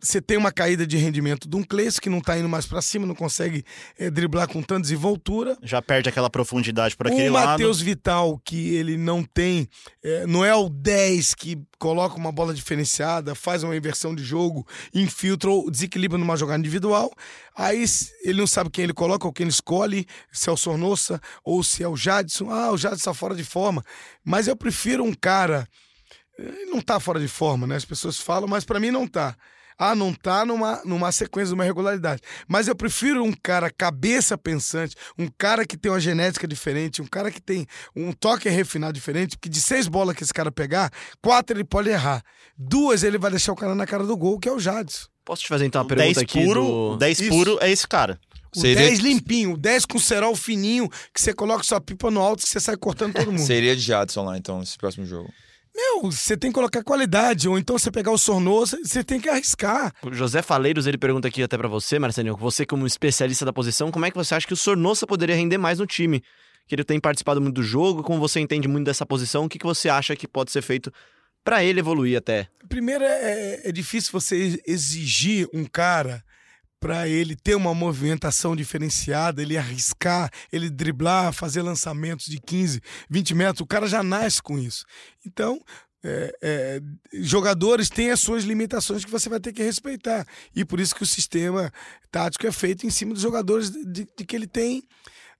[0.00, 2.80] você tem uma caída de rendimento de um Cleiton que não tá indo mais para
[2.80, 3.64] cima, não consegue
[3.98, 5.58] eh, driblar com tanta desenvoltura.
[5.64, 7.48] Já perde aquela profundidade por aquele o lado.
[7.48, 9.68] Matheus Vital, que ele não tem,
[10.04, 14.64] eh, não é o 10 que coloca uma bola diferenciada, faz uma inversão de jogo,
[14.94, 17.10] infiltra ou desequilibra numa jogada individual.
[17.56, 17.84] Aí
[18.22, 21.64] ele não sabe quem ele coloca ou quem ele escolhe, se é o Sornossa ou
[21.64, 22.48] se é o Jadson.
[22.48, 23.82] Ah, o Jadson tá fora de forma.
[24.24, 25.66] Mas eu prefiro um cara.
[26.70, 27.76] Não tá fora de forma, né?
[27.76, 29.34] As pessoas falam, mas pra mim não tá.
[29.78, 32.22] Ah, não tá numa, numa sequência, numa regularidade.
[32.48, 37.06] Mas eu prefiro um cara cabeça pensante, um cara que tem uma genética diferente, um
[37.06, 40.90] cara que tem um toque refinado diferente, porque de seis bolas que esse cara pegar,
[41.20, 42.22] quatro ele pode errar.
[42.56, 45.08] Duas ele vai deixar o cara na cara do gol, que é o Jadson.
[45.22, 46.92] Posso te fazer então uma pergunta 10 aqui puro, do...
[46.92, 47.28] o 10 Isso.
[47.28, 48.18] puro é esse cara.
[48.54, 52.22] O Seria- 10 limpinho, o 10 com cerol fininho, que você coloca sua pipa no
[52.22, 53.44] alto e você sai cortando todo mundo.
[53.44, 55.30] Seria de Jadson lá, então, nesse próximo jogo.
[55.76, 59.28] Meu, você tem que colocar qualidade, ou então você pegar o Sornosa, você tem que
[59.28, 59.92] arriscar.
[60.02, 63.90] O José Faleiros, ele pergunta aqui até pra você, Marcelinho, você como especialista da posição,
[63.90, 66.22] como é que você acha que o Sornossa poderia render mais no time?
[66.66, 69.58] Que ele tem participado muito do jogo, como você entende muito dessa posição, o que,
[69.58, 70.90] que você acha que pode ser feito
[71.44, 72.48] pra ele evoluir até?
[72.70, 76.24] Primeiro, é, é difícil você exigir um cara
[76.86, 82.80] para ele ter uma movimentação diferenciada, ele arriscar, ele driblar, fazer lançamentos de 15,
[83.10, 83.60] 20 metros.
[83.60, 84.84] O cara já nasce com isso.
[85.26, 85.60] Então,
[86.04, 86.80] é, é,
[87.14, 90.24] jogadores têm as suas limitações que você vai ter que respeitar.
[90.54, 91.72] E por isso que o sistema
[92.08, 94.84] tático é feito em cima dos jogadores de, de que ele tem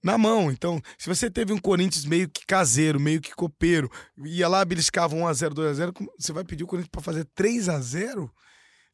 [0.02, 0.50] na mão.
[0.50, 3.88] Então, se você teve um Corinthians meio que caseiro, meio que copeiro,
[4.24, 8.28] ia lá, beliscava 1x0, 2x0, como- você vai pedir o Corinthians para fazer 3x0?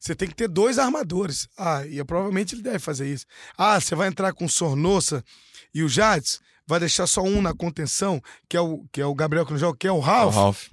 [0.03, 1.47] Você tem que ter dois armadores.
[1.57, 3.25] Ah, e provavelmente ele deve fazer isso.
[3.57, 5.23] Ah, você vai entrar com o Sornossa
[5.73, 9.15] e o Jades, vai deixar só um na contenção, que é o, que é o
[9.15, 10.35] Gabriel que não joga, que é o O Ralf.
[10.35, 10.67] Ralf.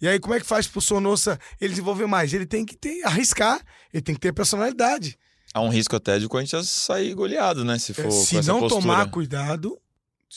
[0.00, 2.32] E aí, como é que faz pro Sornossa ele desenvolver mais?
[2.32, 3.60] Ele tem que ter, arriscar,
[3.92, 5.18] ele tem que ter personalidade.
[5.52, 7.78] Há um risco até de o Corinthians sair goleado, né?
[7.80, 8.82] Se for É, se não postura.
[8.82, 9.76] tomar cuidado,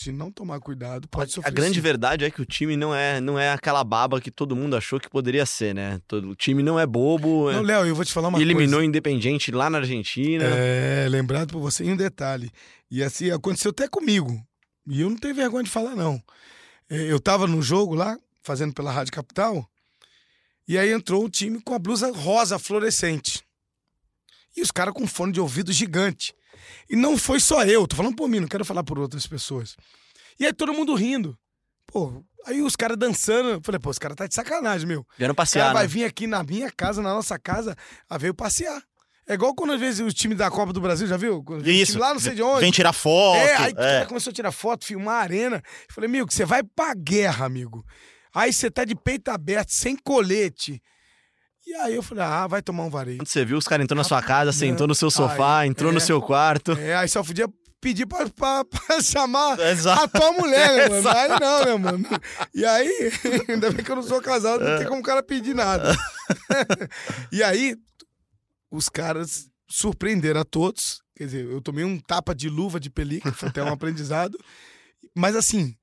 [0.01, 1.51] Se não tomar cuidado, pode A sofrer.
[1.53, 1.81] grande sim.
[1.81, 4.97] verdade é que o time não é, não é aquela baba que todo mundo achou
[4.97, 5.99] que poderia ser, né?
[6.07, 7.51] Todo, o time não é bobo.
[7.51, 8.79] Não, é- Léo, eu vou te falar uma eliminou coisa.
[8.79, 10.45] o Independente lá na Argentina.
[10.45, 11.83] É, lembrado por você.
[11.83, 12.49] E um detalhe.
[12.89, 14.41] E assim, aconteceu até comigo.
[14.87, 16.23] E eu não tenho vergonha de falar, não.
[16.89, 19.69] É, Eu tava no jogo lá, fazendo pela Rádio Capital,
[20.65, 23.43] e aí entrou o time com a blusa rosa fluorescente.
[24.55, 26.33] E os caras com fone de ouvido gigante.
[26.89, 29.75] E não foi só eu, tô falando por mim, não quero falar por outras pessoas.
[30.39, 31.37] E aí todo mundo rindo.
[31.85, 33.49] Pô, aí os caras dançando.
[33.49, 35.05] Eu falei, pô, os caras tá de sacanagem, meu.
[35.17, 35.87] Vieram O cara passear, vai né?
[35.87, 37.75] vir aqui na minha casa, na nossa casa,
[38.09, 38.81] a veio passear.
[39.27, 41.43] É igual quando às vezes o time da Copa do Brasil, já viu?
[41.63, 41.99] Isso.
[41.99, 42.61] lá não sei de onde.
[42.61, 43.37] Vem tirar foto.
[43.37, 43.73] É, aí é.
[43.73, 45.57] cara começou a tirar foto, filmar a arena.
[45.87, 47.85] Eu falei, amigo, você vai pra guerra, amigo.
[48.33, 50.81] Aí você tá de peito aberto, sem colete.
[51.69, 53.19] E aí eu falei, ah, vai tomar um varejo.
[53.19, 55.91] Quando você viu, os caras entrou na sua casa, sentou no seu sofá, Aí, entrou
[55.91, 56.01] no é.
[56.01, 56.71] seu quarto.
[56.71, 57.47] É, aí só podia
[57.79, 60.03] pedir pra, pra- pra chamar Exato.
[60.03, 61.09] a tua mulher, né, mano?
[61.09, 62.05] Aí não, né, mano?
[62.55, 63.11] E aí,
[63.47, 65.95] ainda bem que eu não sou casado, não tem como o cara pedir nada.
[67.31, 67.75] e aí,
[68.71, 71.03] os caras surpreenderam a todos.
[71.15, 74.39] Quer dizer, eu tomei um tapa de luva de película, foi até um aprendizado.
[75.15, 75.75] Mas assim,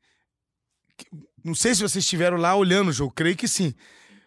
[1.44, 3.72] não sei se vocês estiveram lá olhando o jogo, creio que sim.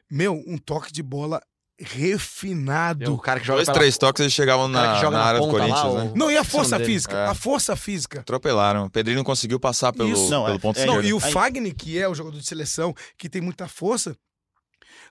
[0.10, 1.40] Meu, um toque de bola
[1.80, 3.14] refinado.
[3.14, 5.46] O cara que joga Dois, pela- três toques eles chegavam na, joga na área do
[5.46, 6.12] lá, Corinthians, o- né?
[6.16, 7.18] Não, e a é força física?
[7.18, 7.26] É.
[7.28, 8.20] A força física.
[8.22, 8.86] Atropelaram.
[8.86, 10.30] O Pedrinho não conseguiu passar pelo, Isso.
[10.30, 12.46] Não, pelo é- ponto é- Não, e o Aí- Fagner, que é o jogador de
[12.46, 14.16] seleção, que tem muita força,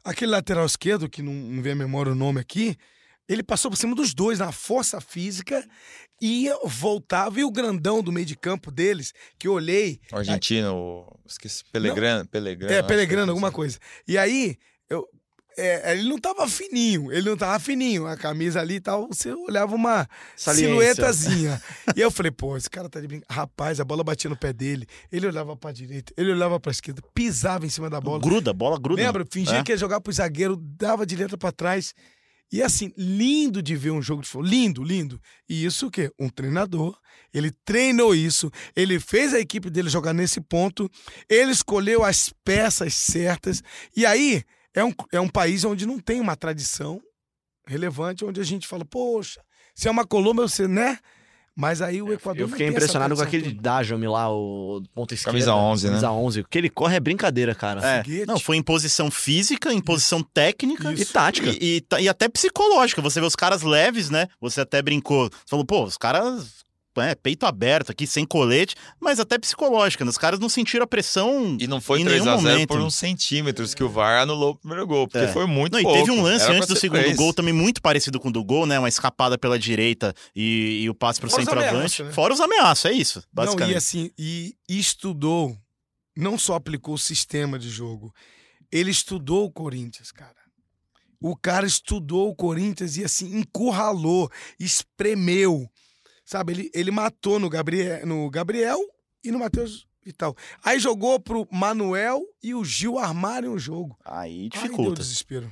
[0.04, 2.76] aquele lateral esquerdo, que não, não vem a memória o nome aqui,
[3.28, 5.66] ele passou por cima dos dois na força física,
[6.20, 10.74] ia, voltava, e o grandão do meio de campo deles, que eu olhei, O argentino,
[10.74, 12.72] o- esqueci, Pelegrano, Pelegrano.
[12.72, 13.78] é, que Pelegrano, é alguma coisa.
[14.06, 14.56] E aí,
[14.88, 15.06] eu,
[15.58, 19.32] é, ele não tava fininho, ele não tava fininho, a camisa ali e tal, você
[19.32, 20.68] olhava uma Saliência.
[20.68, 21.62] silhuetazinha.
[21.96, 23.40] e eu falei, pô, esse cara tá de brincadeira.
[23.42, 27.02] Rapaz, a bola batia no pé dele, ele olhava pra direita, ele olhava pra esquerda,
[27.12, 28.20] pisava em cima da bola.
[28.20, 29.02] Gruda, bola gruda.
[29.02, 29.26] Lembra?
[29.30, 29.62] Fingia É.
[29.62, 31.94] que ia jogar pro zagueiro, dava de letra pra trás.
[32.50, 34.48] E assim, lindo de ver um jogo de futebol.
[34.50, 35.20] Lindo, lindo.
[35.46, 36.10] E isso o quê?
[36.18, 36.96] Um treinador.
[37.34, 40.90] Ele treinou isso, ele fez a equipe dele jogar nesse ponto,
[41.28, 43.62] ele escolheu as peças certas.
[43.94, 44.42] E aí,
[44.74, 47.00] é um, é um país onde não tem uma tradição
[47.66, 49.40] relevante, onde a gente fala, poxa,
[49.74, 50.98] se é uma Colômbia, você, né?
[51.58, 52.42] Mas aí o Equador.
[52.42, 53.52] Eu fiquei impressionado com aquele.
[53.52, 55.34] Dajami lá, o ponto esquerdo.
[55.34, 55.90] Camisa 11, né?
[55.90, 56.40] Camisa 11.
[56.42, 57.80] O que ele corre é brincadeira, cara.
[57.84, 58.26] É.
[58.26, 61.48] Não, foi em posição física, em posição técnica E tática.
[61.50, 63.02] E, e e até psicológica.
[63.02, 64.28] Você vê os caras leves, né?
[64.40, 65.28] Você até brincou.
[65.28, 66.64] Você falou, pô, os caras.
[66.96, 70.04] É, peito aberto aqui, sem colete, mas até psicológica.
[70.04, 70.08] né?
[70.10, 72.68] Os caras não sentiram a pressão E não foi em 3 nenhum a 0 momento.
[72.68, 75.28] por uns centímetros que o VAR anulou o primeiro gol, porque É.
[75.32, 75.98] foi muito Não, e pouco.
[75.98, 78.66] teve um lance Era antes do segundo gol também muito parecido com o do gol,
[78.66, 78.78] né?
[78.80, 81.76] Uma escapada pela direita e, e o passe pro Fora os centroavante.
[81.76, 82.12] ameaças, né?
[82.12, 83.74] Fora os ameaços, é isso, Não, basicamente.
[83.74, 85.56] e assim, e estudou,
[86.16, 88.12] não só aplicou o sistema de jogo,
[88.72, 90.34] ele estudou o Corinthians, cara.
[91.20, 94.28] O cara estudou o Corinthians e assim, encurralou,
[94.58, 95.68] espremeu.
[96.28, 98.78] Sabe, ele, ele matou no Gabriel, no Gabriel
[99.24, 100.36] e no Matheus Vital.
[100.62, 103.96] Aí jogou pro Manuel e o Gil armarem o jogo.
[104.04, 105.00] Aí Ai, deu dificulta.
[105.00, 105.50] desespero.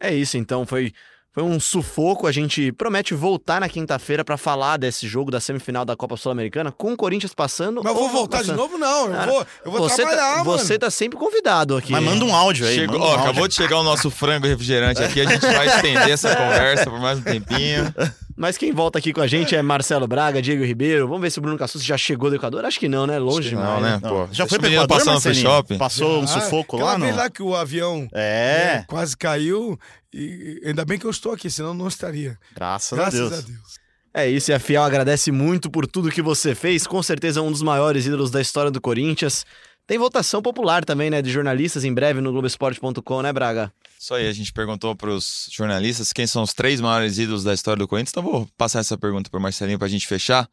[0.00, 0.64] É isso, então.
[0.64, 0.90] Foi,
[1.32, 2.26] foi um sufoco.
[2.26, 6.72] A gente promete voltar na quinta-feira pra falar desse jogo da semifinal da Copa Sul-Americana,
[6.72, 7.82] com o Corinthians passando.
[7.84, 8.56] Mas eu vou ou voltar de passando.
[8.56, 9.04] novo, não.
[9.08, 10.58] Eu Cara, vou, eu vou você trabalhar, tá, mano.
[10.58, 11.92] Você tá sempre convidado aqui.
[11.92, 12.74] Mas manda um áudio aí.
[12.74, 13.22] Chegou, um ó, áudio.
[13.24, 15.20] acabou de chegar o nosso frango refrigerante aqui.
[15.20, 17.94] A gente vai estender essa conversa por mais um tempinho.
[18.36, 21.06] Mas quem volta aqui com a gente é Marcelo Braga, Diego Ribeiro.
[21.06, 22.64] Vamos ver se o Bruno Cassus já chegou do Equador.
[22.64, 23.18] Acho que não, né?
[23.18, 23.68] Longe demais.
[23.68, 24.00] não, né?
[24.02, 25.78] Não, Pô, já foi pro Equador, passar no free shopping.
[25.78, 27.14] Passou um Ah, sufoco lá, não?
[27.14, 29.78] lá que o avião É, né, quase caiu.
[30.12, 32.36] E ainda bem que eu estou aqui, senão eu não estaria.
[32.54, 33.32] graças, Graças a Deus.
[33.44, 33.84] a Deus.
[34.16, 36.86] É isso, e a Fiel agradece muito por tudo que você fez.
[36.86, 39.44] Com certeza um dos maiores ídolos da história do Corinthians.
[39.86, 41.20] Tem votação popular também, né?
[41.20, 43.72] De jornalistas em breve no Globoesporte.com, né, Braga?
[44.00, 47.52] Isso aí, a gente perguntou para os jornalistas quem são os três maiores ídolos da
[47.52, 48.10] história do Corinthians.
[48.12, 50.48] Então vou passar essa pergunta para Marcelinho para a gente fechar.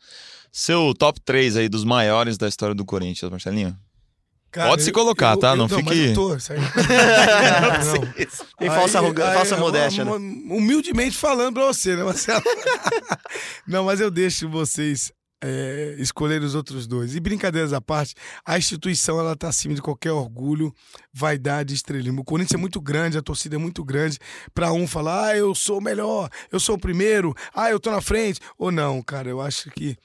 [0.52, 3.76] Seu top 3 aí dos maiores da história do Corinthians, Marcelinho.
[4.52, 5.52] Cara, Pode se colocar, eu- tá?
[5.52, 6.36] eu- Não mas fique- eu tô, Não,
[7.86, 8.14] não.
[8.60, 10.12] Tem falsa, Aí- arroga- aí, falsa eu- modéstia, né?
[10.12, 12.44] um- Humildemente falando pra você, né, Marcelo?
[13.66, 15.10] Não, mas eu deixo vocês
[15.42, 17.16] é, escolherem os outros dois.
[17.16, 18.14] E brincadeiras à parte,
[18.46, 20.74] a instituição ela tá acima de qualquer orgulho,
[21.14, 22.22] vaidade, estrelismo.
[22.22, 24.18] O Corinthians é muito grande, a torcida é muito grande
[24.54, 27.90] pra um falar, ah, eu sou o melhor, eu sou o primeiro, ah, eu tô
[27.92, 28.40] na frente.
[28.58, 29.98] Ou não, cara, eu acho que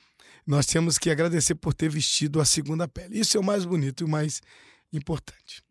[0.46, 3.18] nós temos que agradecer por ter vestido a segunda pele.
[3.18, 4.40] Isso é o mais bonito e o mais
[4.92, 5.62] importante.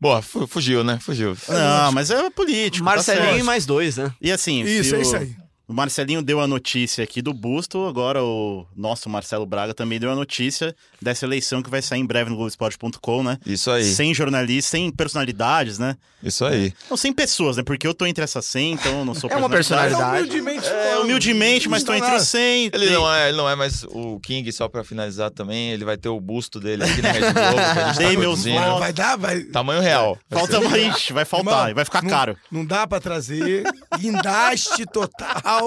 [0.00, 0.98] Boa, fu- fugiu, né?
[1.00, 1.36] Fugiu.
[1.48, 2.84] Não, mas é político.
[2.84, 3.40] tá Marcelinho certo.
[3.40, 4.14] e mais dois, né?
[4.20, 5.36] E assim, Isso, é o- isso aí.
[5.68, 10.10] O Marcelinho deu a notícia aqui do busto, agora o nosso Marcelo Braga também deu
[10.10, 13.36] a notícia dessa eleição que vai sair em breve no Globoesporte.com, né?
[13.44, 13.84] Isso aí.
[13.84, 15.96] Sem jornalistas, sem personalidades, né?
[16.22, 16.72] Isso aí.
[16.88, 17.62] Não, sem pessoas, né?
[17.62, 20.30] Porque eu tô entre essas 100, então eu não sou É uma personalidade.
[20.30, 22.70] Humildemente É, humildemente, mas tô entre os 100.
[22.72, 25.70] Ele tem- não, é, ele não é mais o King, só pra finalizar também.
[25.72, 27.56] Ele vai ter o busto dele aqui na Rede Globo.
[27.76, 28.58] tá Dei meus produzindo.
[28.58, 28.78] votos.
[28.80, 29.40] Vai dar, vai.
[29.42, 30.18] Tamanho real.
[30.30, 30.68] Vai Falta ser.
[30.70, 32.36] mais, vai faltar, Irmão, e vai ficar não- caro.
[32.50, 33.64] Não dá pra trazer.
[33.98, 35.57] Guindaste total.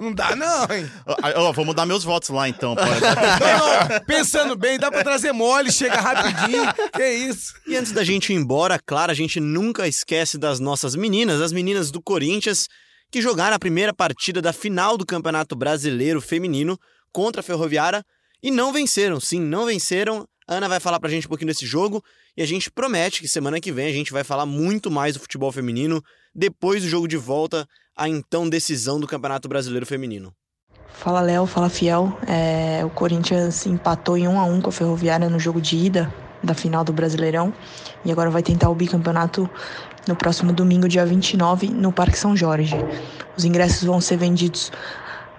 [0.00, 0.90] Não dá, não, hein?
[1.06, 1.16] Ó,
[1.48, 2.74] ó, vou mudar meus votos lá então.
[2.74, 4.00] Não, não.
[4.06, 6.62] Pensando bem, dá pra trazer mole, chega rapidinho.
[6.92, 7.54] Que isso?
[7.66, 11.52] E antes da gente ir embora, claro, a gente nunca esquece das nossas meninas, as
[11.52, 12.68] meninas do Corinthians,
[13.10, 16.78] que jogaram a primeira partida da final do Campeonato Brasileiro Feminino
[17.12, 18.04] contra a Ferroviária
[18.42, 19.20] e não venceram.
[19.20, 20.26] Sim, não venceram.
[20.46, 22.04] A Ana vai falar pra gente um pouquinho desse jogo
[22.36, 25.20] e a gente promete que semana que vem a gente vai falar muito mais do
[25.20, 26.02] futebol feminino
[26.34, 27.66] depois do jogo de volta
[27.96, 30.32] à então decisão do Campeonato Brasileiro Feminino.
[30.88, 32.16] Fala Léo, fala Fiel.
[32.26, 36.12] É, o Corinthians empatou em 1 a 1 com a Ferroviária no jogo de ida
[36.42, 37.52] da final do Brasileirão
[38.04, 39.48] e agora vai tentar o bicampeonato
[40.06, 42.76] no próximo domingo, dia 29, no Parque São Jorge.
[43.36, 44.70] Os ingressos vão ser vendidos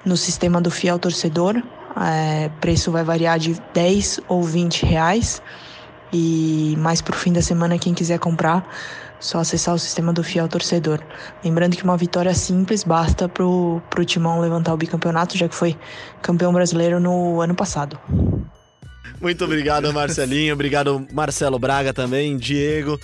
[0.04, 1.62] no sistema do Fiel Torcedor.
[1.98, 5.42] É, preço vai variar de 10 ou 20 reais.
[6.12, 8.68] E mais pro fim da semana, quem quiser comprar,
[9.26, 11.00] só acessar o sistema do Fiel Torcedor.
[11.44, 15.76] Lembrando que uma vitória simples basta pro, pro Timão levantar o bicampeonato, já que foi
[16.22, 18.00] campeão brasileiro no ano passado.
[19.20, 20.54] Muito obrigado, Marcelinho.
[20.54, 23.00] Obrigado, Marcelo Braga também, Diego.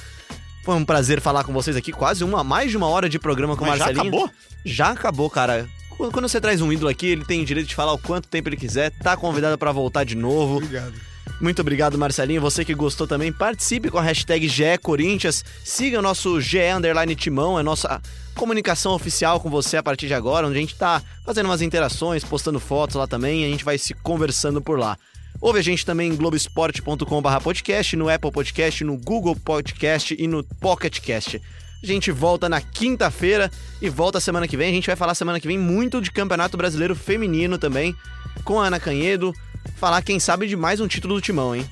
[0.63, 1.91] Foi um prazer falar com vocês aqui.
[1.91, 4.15] Quase uma, mais de uma hora de programa com o Mas já Marcelinho.
[4.15, 4.31] acabou?
[4.63, 5.67] Já acabou, cara.
[5.97, 8.57] Quando você traz um ídolo aqui, ele tem direito de falar o quanto tempo ele
[8.57, 8.91] quiser.
[8.91, 10.57] Tá convidado pra voltar de novo.
[10.57, 10.93] Obrigado.
[11.41, 12.39] Muito obrigado, Marcelinho.
[12.39, 15.43] Você que gostou também, participe com a hashtag GE Corinthians.
[15.63, 17.99] Siga o nosso GE Underline Timão, é nossa
[18.35, 22.23] comunicação oficial com você a partir de agora, onde a gente tá fazendo umas interações,
[22.23, 24.95] postando fotos lá também, a gente vai se conversando por lá.
[25.41, 30.43] Ouve a gente também em globesport.com.br podcast, no Apple Podcast, no Google Podcast e no
[30.43, 31.41] Pocket Cast.
[31.81, 33.49] A gente volta na quinta-feira
[33.81, 34.69] e volta semana que vem.
[34.69, 37.95] A gente vai falar semana que vem muito de Campeonato Brasileiro Feminino também,
[38.43, 39.33] com a Ana Canhedo.
[39.75, 41.67] Falar, quem sabe, de mais um título do Timão, hein?